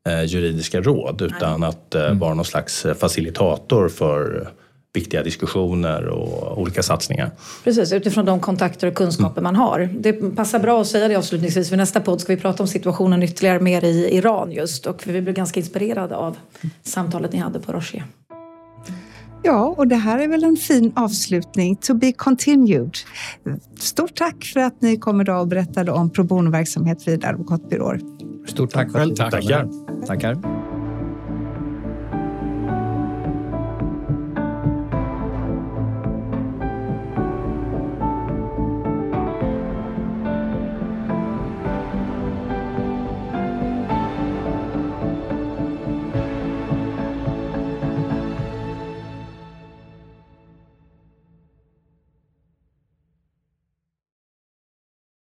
eh, 0.08 0.24
juridiska 0.26 0.80
råd 0.80 1.22
utan 1.22 1.62
att 1.62 1.94
eh, 1.94 2.12
vara 2.12 2.34
någon 2.34 2.44
slags 2.44 2.86
facilitator 2.98 3.88
för 3.88 4.50
viktiga 4.94 5.22
diskussioner 5.22 6.08
och 6.08 6.60
olika 6.60 6.82
satsningar. 6.82 7.30
Precis, 7.64 7.92
utifrån 7.92 8.24
de 8.24 8.40
kontakter 8.40 8.88
och 8.88 8.94
kunskaper 8.94 9.42
man 9.42 9.56
har. 9.56 9.88
Det 9.98 10.12
passar 10.12 10.58
bra 10.58 10.80
att 10.80 10.86
säga 10.86 11.08
det 11.08 11.16
avslutningsvis. 11.16 11.68
För 11.68 11.76
nästa 11.76 12.00
podd 12.00 12.20
ska 12.20 12.34
vi 12.34 12.40
prata 12.40 12.62
om 12.62 12.66
situationen 12.66 13.22
ytterligare 13.22 13.60
mer 13.60 13.84
i 13.84 14.16
Iran 14.16 14.52
just. 14.52 14.86
Och 14.86 15.06
vi 15.06 15.22
blev 15.22 15.34
ganska 15.34 15.60
inspirerade 15.60 16.16
av 16.16 16.36
samtalet 16.82 17.32
ni 17.32 17.38
hade 17.38 17.60
på 17.60 17.72
Rocher. 17.72 18.04
Ja, 19.42 19.74
och 19.78 19.88
det 19.88 19.96
här 19.96 20.18
är 20.18 20.28
väl 20.28 20.44
en 20.44 20.56
fin 20.56 20.92
avslutning. 20.96 21.76
To 21.76 21.94
be 21.94 22.12
continued. 22.12 22.96
Stort 23.78 24.14
tack 24.14 24.44
för 24.44 24.60
att 24.60 24.82
ni 24.82 24.96
kom 24.96 25.20
idag 25.20 25.40
och 25.40 25.48
berättade 25.48 25.92
om 25.92 26.10
pro 26.10 26.24
bono-verksamhet 26.24 27.08
vid 27.08 27.24
advokatbyråer. 27.24 28.00
Stort 28.46 28.70
tack 28.70 28.92
själv. 28.92 29.14
Tackar. 29.14 29.68
Tackar. 30.06 30.73